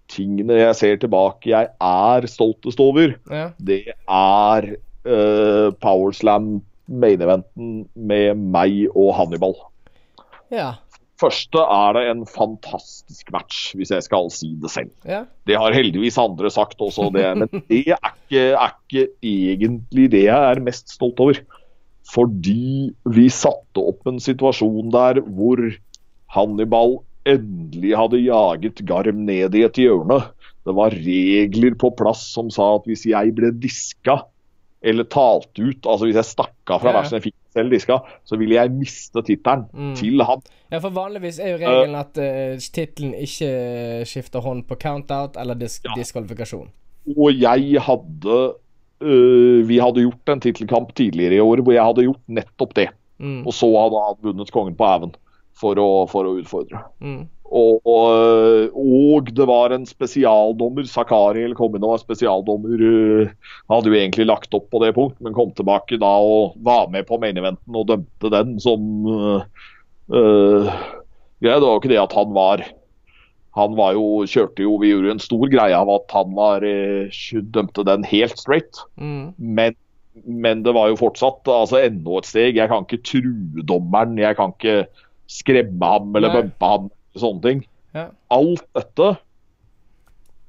[0.09, 3.49] tingene jeg ser tilbake jeg er stoltest over, ja.
[3.61, 4.69] det er
[5.05, 6.59] uh, Powerslam
[6.89, 9.57] main-eventen med meg og Hannibal.
[10.51, 10.75] ja.
[11.19, 14.91] Første er det en fantastisk match, hvis jeg skal si det selv.
[15.03, 15.25] Ja.
[15.49, 20.21] Det har heldigvis andre sagt også, det, men det er ikke, er ikke egentlig det
[20.29, 21.41] jeg er mest stolt over.
[22.09, 25.61] Fordi vi satte opp en situasjon der hvor
[26.33, 26.97] Hannibal
[27.29, 30.19] endelig hadde jaget Garm ned i et hjørne.
[30.65, 34.19] Det var regler på plass som sa at hvis jeg ble diska
[34.81, 36.99] eller talt ut, altså hvis jeg stakk av fra Ja, ja.
[37.01, 39.95] matchen jeg fikk selv diska, så ville jeg miste tittelen Mm.
[39.99, 40.41] til han.
[40.71, 45.55] ja, for vanligvis er jo regelen at uh, tittelen ikke skifter hånd på count-out eller
[45.59, 45.93] disk Ja.
[45.97, 46.69] diskvalifikasjon.
[47.17, 48.37] Og jeg hadde
[49.01, 52.89] øh, Vi hadde gjort en tittelkamp tidligere i år hvor jeg hadde gjort nettopp det.
[53.19, 53.41] Mm.
[53.47, 55.17] Og så hadde han vunnet kongen på haugen
[55.59, 55.79] for,
[56.11, 56.85] for å utfordre.
[57.03, 57.27] Mm.
[57.49, 62.77] Og, og, og det var en spesialdommer, Sakari eller kom inn og var spesialdommer.
[62.77, 63.31] øh,
[63.65, 66.91] Han hadde jo egentlig lagt opp på det punkt, men kom tilbake da og var
[66.93, 69.41] med på main-eventen og dømte den som uh,
[70.13, 70.69] uh,
[71.41, 71.57] greia.
[71.57, 72.65] Det var jo ikke det at han var
[73.57, 77.21] Han var jo, kjørte jo Vi gjorde en stor greie av at han var øh,
[77.53, 78.81] dømte den helt straight.
[79.01, 79.33] Mm.
[79.37, 79.77] Men,
[80.25, 82.59] men det var jo fortsatt altså enda et steg.
[82.59, 84.85] Jeg kan ikke true dommeren, jeg kan ikke
[85.29, 86.43] skremme ham eller Nei.
[86.43, 86.87] bumpe ham.
[87.17, 87.65] Sånne ting.
[87.97, 88.09] Ja.
[88.31, 89.13] Alt dette.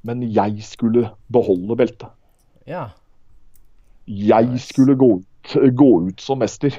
[0.04, 2.08] Men jeg skulle beholde beltet.
[2.68, 2.90] ja.
[4.10, 6.74] Jeg skulle gå ut, gå ut som mester.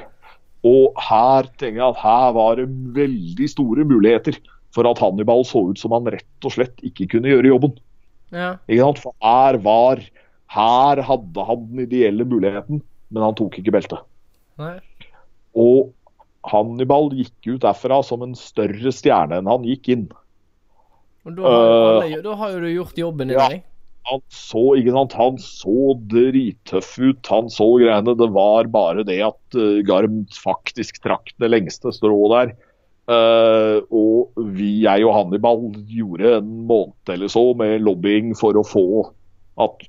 [0.67, 2.65] Og her tenker jeg at her var det
[2.97, 4.35] veldig store muligheter
[4.75, 7.73] for at Hannibal så ut som han rett og slett ikke kunne gjøre jobben.
[8.31, 8.53] Ja.
[8.71, 9.01] Ikke sant?
[9.03, 10.03] For her var
[10.51, 12.81] Her hadde han den ideelle muligheten,
[13.11, 14.01] men han tok ikke beltet.
[14.59, 14.73] Nei.
[15.55, 15.93] Og
[16.51, 20.07] Hannibal gikk ut derfra som en større stjerne enn han gikk inn.
[21.23, 23.37] Og da har, Øh, alle, da har jo du gjort jobben din.
[23.37, 23.47] ja.
[23.47, 23.63] deg.
[24.09, 28.15] Han så, ikke sant, han så drittøff ut, han så greiene.
[28.17, 32.55] Det var bare det at uh, Garm faktisk trakk det lengste strået der.
[33.09, 38.63] Uh, og vi, jeg og Hannibal gjorde en måned eller så med lobbying for å
[38.63, 38.85] få
[39.61, 39.87] at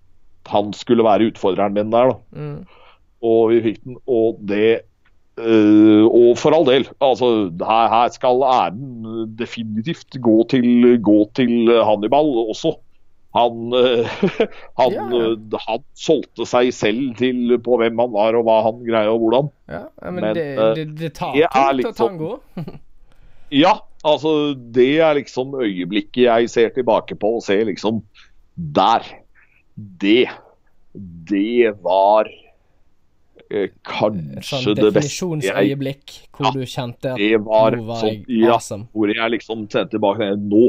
[0.48, 2.14] han skulle være utfordreren min der.
[2.32, 2.62] Mm.
[3.22, 4.82] Og vi fikk den, og det
[5.39, 7.28] uh, Og for all del, altså
[7.60, 12.74] her, her skal æren definitivt gå til, gå til Hannibal også.
[13.36, 14.09] Han, uh,
[14.80, 19.12] han, Ja, han solgte seg selv til på hvem han var og hva han greier
[19.12, 19.52] og hvordan.
[19.68, 20.48] Ja, men, Men, det,
[20.80, 22.39] det, det tar tid til å tango.
[23.53, 23.74] Ja,
[24.09, 28.03] altså det er liksom øyeblikket jeg ser tilbake på og ser liksom
[28.57, 29.05] Der.
[29.77, 30.27] Det.
[30.95, 32.29] Det var
[33.49, 37.87] eh, kanskje sånn det beste jeg definisjonsøyeblikk hvor Ja, du kjente at Det var nå
[37.89, 38.89] var sånn, jeg ja, awesome.
[38.93, 40.66] hvor jeg liksom sendte tilbake det, Nå,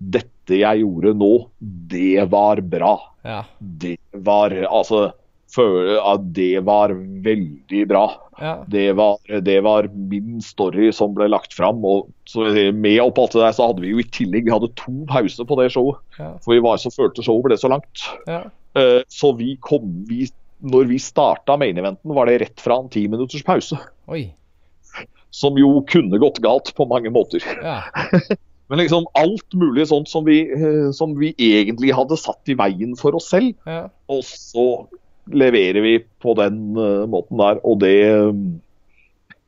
[0.00, 2.94] dette jeg gjorde nå, det var bra.
[3.24, 3.42] Ja.
[3.60, 5.10] Det var Altså,
[5.54, 6.92] føle at det var
[7.24, 8.04] veldig bra.
[8.40, 8.52] ja.
[8.70, 11.82] Det var, det var min story som ble lagt fram.
[11.84, 14.70] Og så med opp alt det der, så hadde vi jo i tillegg vi hadde
[14.80, 15.98] to pauser på det showet.
[16.18, 16.32] Ja.
[16.44, 18.06] For vi var så følte showet ble så langt.
[18.30, 18.44] ja.
[18.78, 20.28] Eh, Så vi kom vi,
[20.62, 23.78] Når vi starta main eventen, var det rett fra en ti minutters pause.
[24.08, 24.28] Oi.
[25.30, 27.42] Som jo kunne gått galt på mange måter.
[27.62, 27.82] Ja.
[28.70, 32.92] Men liksom alt mulig sånt som vi, eh, som vi egentlig hadde satt i veien
[32.98, 33.54] for oss selv.
[33.66, 33.88] ja.
[34.10, 34.66] Og så
[35.26, 37.96] leverer vi på den eh, måten der, og det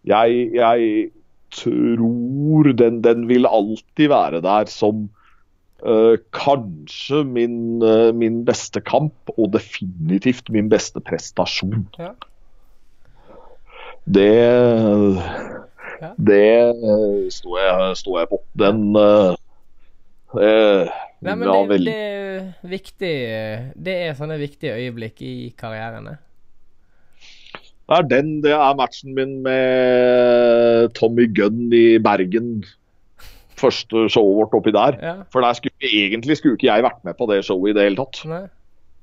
[0.03, 1.11] Jeg, jeg
[1.55, 5.05] tror den, den vil alltid være der som
[5.87, 11.87] uh, kanskje min, uh, min beste kamp, og definitivt min beste prestasjon.
[11.99, 12.13] Ja.
[14.03, 15.23] Det.
[16.19, 18.43] Det uh, står jeg, står jeg på.
[18.59, 19.37] Den uh,
[21.23, 23.15] Nei, men det, det er viktig
[23.87, 26.17] Det er sånne viktige øyeblikk i karrierene.
[27.93, 32.63] Det er den, det er matchen min med Tommy Gunn i Bergen.
[33.61, 34.97] Første showet vårt oppi der.
[35.03, 35.15] Ja.
[35.35, 38.01] For der skulle, egentlig skulle ikke jeg vært med på det showet i det hele
[38.01, 38.23] tatt.
[38.31, 38.45] Nei.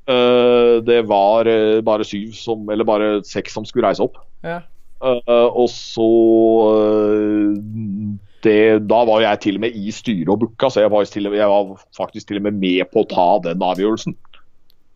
[0.09, 4.17] Uh, det var uh, bare syv som, eller bare seks som skulle reise opp.
[4.43, 4.63] Ja.
[4.99, 6.09] Uh, og så
[8.43, 11.29] det, Da var jeg til og med i styret og booka, så jeg var, til,
[11.33, 14.17] jeg var faktisk til og med med på å ta den avgjørelsen.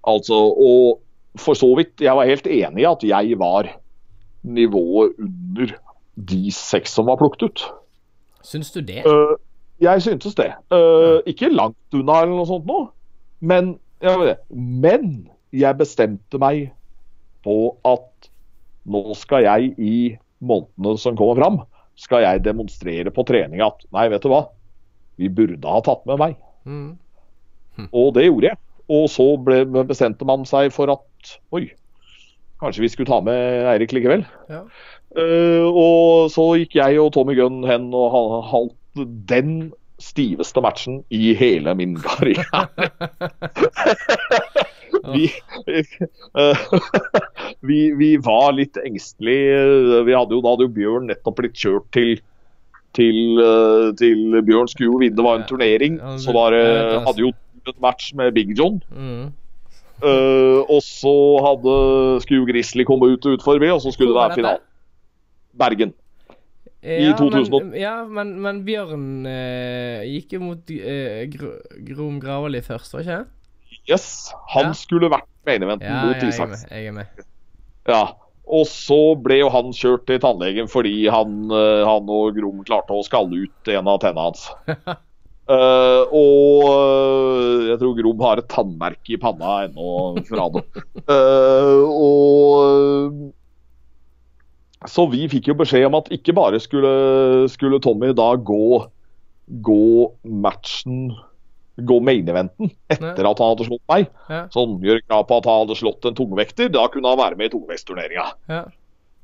[0.07, 0.99] Altså, og
[1.39, 3.69] for så vidt, jeg var helt enig i at jeg var
[4.43, 5.73] nivået under
[6.15, 7.65] de seks som var plukket ut.
[8.43, 9.05] Syns du det?
[9.07, 9.35] Uh,
[9.81, 10.51] jeg syntes det.
[10.71, 12.79] Eh, ikke langt unna eller noe sånt nå,
[13.43, 15.13] men, jeg men
[15.53, 16.69] jeg bestemte meg
[17.43, 18.29] på at
[18.83, 19.95] nå skal jeg i
[20.43, 21.59] månedene som kommer fram,
[21.99, 24.45] skal jeg demonstrere på trening at nei, vet du hva,
[25.21, 26.35] vi burde ha tatt med meg.
[26.65, 26.93] Mm.
[27.91, 28.61] Og det gjorde jeg.
[28.93, 31.67] Og så ble, bestemte man seg for at oi,
[32.61, 34.25] kanskje vi skulle ta med Eirik likevel.
[34.51, 34.65] Ja.
[35.13, 38.17] Uh, og så gikk jeg og Tommy Gunn hen og
[38.49, 39.71] holdt den
[40.01, 42.65] stiveste matchen i hele min karriere.
[45.13, 45.29] vi,
[45.67, 46.65] eh,
[47.69, 50.03] vi, vi var litt engstelige.
[50.07, 52.15] Vi hadde jo, da hadde jo Bjørn nettopp blitt kjørt til
[52.93, 55.95] til, eh, til Bjørn skulle jo vinne, det var en turnering.
[56.21, 58.83] Så var er hadde jo en match med Big John.
[58.93, 59.31] Mm.
[60.03, 61.15] Uh, og så
[61.45, 61.73] hadde,
[62.21, 64.65] skulle jo Grizzly komme ut og utforme, og så skulle det være finalen.
[65.57, 65.93] Bergen.
[66.83, 67.53] Ja, 2000.
[67.53, 71.29] Men, ja, men, men Bjørn eh, gikk jo mot eh,
[71.87, 73.42] Grom Gravali først, var ikke det?
[73.89, 74.73] Yes, han Ja.
[74.77, 76.61] skulle vært main eventen Ja, mot ja, jeg er Isaks.
[76.63, 76.71] med.
[76.71, 77.07] Jeg er med.
[77.87, 78.03] Ja.
[78.53, 82.91] Og så ble jo han kjørt til tannlegen fordi han, eh, han og Grom klarte
[82.91, 84.49] å skalle ut en av tennene hans.
[85.47, 90.63] uh, og eh, jeg tror Grom har et tannmerke i panna ennå fra det.
[91.07, 93.31] Uh, og
[94.91, 98.83] Så vi fikk jo beskjed om at ikke bare skulle, skulle Tommy da gå,
[99.63, 101.13] gå matchen
[101.81, 104.07] Gå main-eventen etter at han hadde slått meg.
[104.29, 104.43] Ja.
[104.53, 106.69] Sånn gjør krav på at han hadde slått en tungvekter.
[106.73, 108.27] Da kunne han være med i tungvektsturneringa.
[108.51, 108.63] Ja.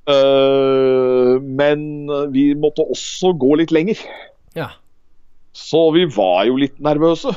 [0.10, 4.02] Uh, men vi måtte også gå litt lenger.
[4.58, 4.72] ja.
[5.60, 7.34] Så vi var jo litt nervøse.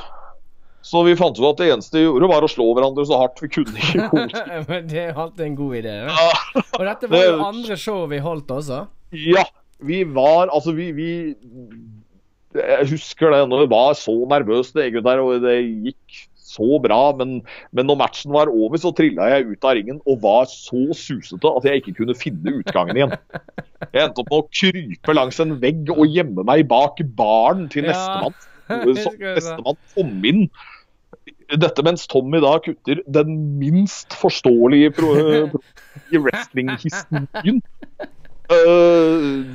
[0.83, 3.39] Så vi fant ut at det eneste vi gjorde, var å slå hverandre så hardt
[3.45, 4.09] vi kunne ikke
[4.69, 5.95] men det er alltid en god idé.
[6.59, 8.83] Og dette var jo andre show vi holdt også.
[9.15, 9.45] Ja,
[9.83, 11.11] vi var Altså, vi, vi
[12.59, 15.57] Jeg husker det når vi var så nervøs det der, og det
[15.89, 16.21] gikk
[16.53, 17.01] så bra.
[17.17, 17.39] Men,
[17.73, 21.55] men når matchen var over, så trilla jeg ut av ringen og var så susete
[21.57, 23.17] at jeg ikke kunne finne utgangen igjen.
[23.89, 27.89] Jeg endte opp med å krype langs en vegg og gjemme meg bak baren til
[27.89, 28.37] Ja, nestemann.
[29.23, 30.47] jeg nestemann kom inn
[31.53, 35.11] Dette mens Tommy da kutter den minst forståelige pro
[35.53, 35.61] pro
[36.09, 37.61] i wrestling-historien.
[38.49, 39.53] Uh,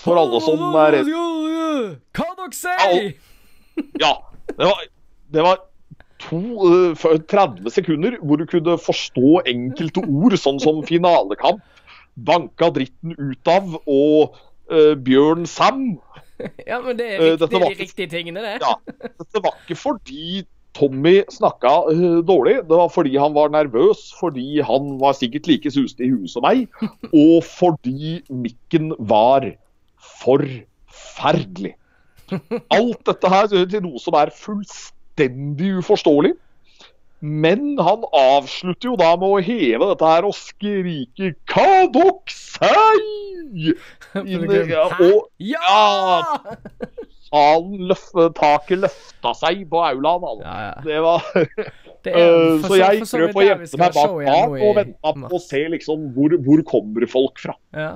[0.00, 3.10] for alle som er redd Hva dere sier?
[4.00, 4.14] Ja.
[4.50, 4.80] Det var,
[5.32, 5.60] det var
[6.20, 11.62] to, uh, 30 sekunder hvor du kunne forstå enkelte ord, sånn som finalekamp,
[12.20, 14.36] banka dritten ut av og
[14.72, 15.98] uh, Bjørn Sam.
[16.66, 18.58] Ja, men det er, Eh, riktig, var de riktige tingene, det.
[18.64, 18.76] Ja,
[19.20, 20.42] Dette var ikke fordi
[20.76, 25.72] Tommy snakka uh, dårlig, det var fordi han var nervøs, fordi han var sikkert like
[25.72, 26.68] susete i huet som meg,
[27.10, 29.50] og fordi mikken var
[30.20, 31.74] forferdelig.
[32.70, 36.34] Alt dette her til noe som er fullstendig uforståelig.
[37.20, 41.34] Men han avslutter jo da med å heve dette her og skrike
[42.32, 43.76] sier?'
[44.70, 46.40] Ja, og Ja!
[47.30, 50.24] salen løfte, taket løfta seg på aulaen.
[50.32, 50.46] Altså.
[50.46, 50.74] Ja, ja.
[50.86, 51.28] Det var,
[52.04, 55.42] Det er Øh, så jeg prøver å gjemme meg bak bak og vente på å
[55.44, 57.54] se liksom hvor, hvor kommer folk fra.
[57.76, 57.90] Ja.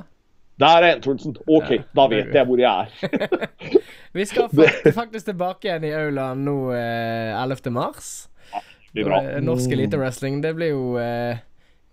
[0.60, 1.34] Der er entrancen.
[1.50, 3.48] OK, Ja, da vet jeg hvor jeg er.
[4.18, 4.46] Vi skal
[5.00, 7.72] faktisk tilbake igjen i aulaen nå eh, 11.
[7.74, 8.12] mars.
[8.52, 9.18] Det blir bra.
[9.32, 10.38] Eh, Norsk elitewrestling.
[10.44, 11.40] Det blir jo eh,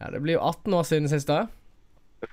[0.01, 1.31] Ja, det blir jo 18 år siden sist.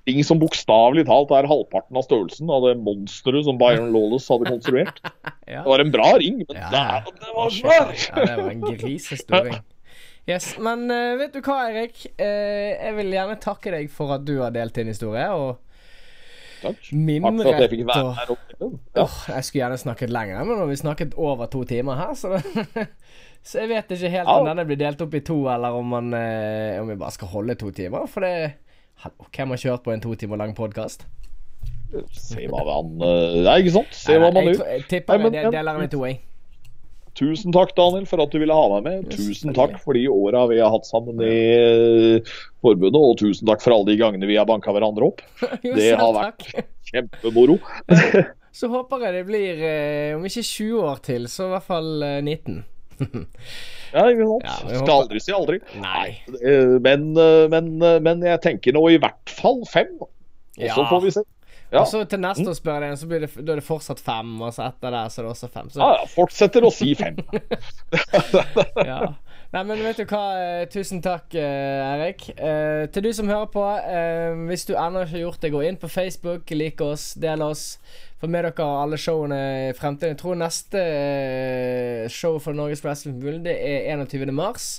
[0.04, 4.50] Ting som bokstavelig talt er halvparten av størrelsen av det monsteret som Byron Lawless hadde
[4.52, 5.00] konstruert.
[5.48, 5.62] Ja.
[5.64, 6.66] Det var en bra ring, men Ja.
[6.68, 7.92] der, det var svær!
[7.96, 9.62] Ja, det var en grisestor ring.
[10.28, 12.02] Yes, Men uh, vet du hva, Erik?
[12.20, 15.24] Uh, jeg vil gjerne takke deg for at du har delt din historie.
[15.32, 15.56] Og
[16.62, 16.92] Takk.
[16.92, 18.70] min Takk for at jeg fikk være her oppe.
[18.96, 19.02] Ja.
[19.04, 22.86] Åh, Jeg skulle gjerne snakket lenger, men vi snakket over to timer her, så det
[23.48, 24.50] Så jeg vet ikke helt om Ja.
[24.52, 27.54] denne blir delt opp i to, eller om, man, eh, om vi bare skal holde
[27.54, 28.06] to timer.
[28.10, 28.54] For det
[29.36, 31.06] hvem har kjørt på en to timer lang podkast?
[32.12, 33.94] Se hva man Nei, Ja, ikke sant?
[33.96, 34.64] Se hva man gjør.
[34.74, 36.18] jeg tipper vi, jeg deler den i to, jeg.
[37.18, 39.08] Tusen takk, Daniel, for at du ville ha meg med.
[39.10, 42.32] Tusen takk for de åra vi har hatt sammen i eh,
[42.62, 45.22] forbundet, og tusen takk for alle de gangene vi har banka hverandre opp.
[45.66, 46.46] Det har vært
[46.92, 47.58] kjempemoro.
[48.58, 51.90] Så håper jeg det blir, eh, om ikke 20 år til, så i hvert fall
[52.02, 52.62] eh, 19.
[53.88, 54.44] Ja, ikke sant?
[54.44, 55.58] Ja, Skal aldri si aldri.
[55.80, 56.08] Nei.
[56.42, 59.94] Eh, Men, eh, men, eh, men jeg tenker nå i hvert fall fem.
[60.02, 60.10] Og
[60.58, 60.88] så Ja.
[60.90, 61.22] får vi se.
[61.70, 61.82] Ja.
[61.82, 64.00] Og så til neste år spør jeg deg, så blir det, da er det fortsatt
[64.00, 65.70] fem, og så etter det så er det også fem.
[65.72, 67.18] Så, Ja, ja, fortsetter å si fem.
[68.88, 69.00] ja.
[69.48, 70.22] Nei, men vet du hva?
[70.36, 72.26] Eh, Tusen takk, eh, Erik.
[72.36, 75.62] Eh, til du som hører på, eh, hvis du ennå ikke har gjort det, gå
[75.68, 77.78] inn på Facebook, lik oss, del oss.
[78.20, 79.38] Få med dere alle showene
[79.68, 80.16] i fremtiden.
[80.16, 84.34] Jeg tror neste eh, show for Norges Wrestling Wrestlingforbund det er 21.
[84.34, 84.70] mars.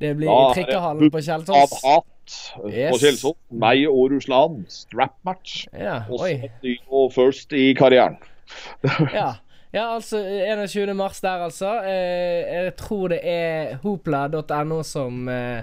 [0.00, 2.70] Det blir i Trikkehallen på Av Kjelsås.
[2.70, 3.36] hat på Kjelsås.
[3.62, 4.64] Meg og Russland.
[4.72, 5.66] Strap match.
[5.76, 6.50] Ja, Og oi.
[6.62, 8.18] ny og first i karrieren.
[9.14, 9.28] Ja.
[9.72, 10.94] ja, altså 21.
[10.98, 11.70] mars der, altså.
[11.86, 15.62] Eh, jeg tror det er hopla.no som eh,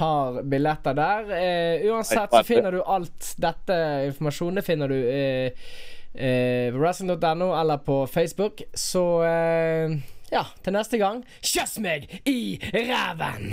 [0.00, 1.30] har billetter der.
[1.38, 3.78] Eh, uansett så finner du alt dette
[4.10, 5.52] informasjonen finner du eh,
[6.14, 8.62] eh, på wrestling.no eller på Facebook.
[8.74, 9.94] Så eh,
[10.34, 13.52] ja, til neste gang kjøss meg i ræven!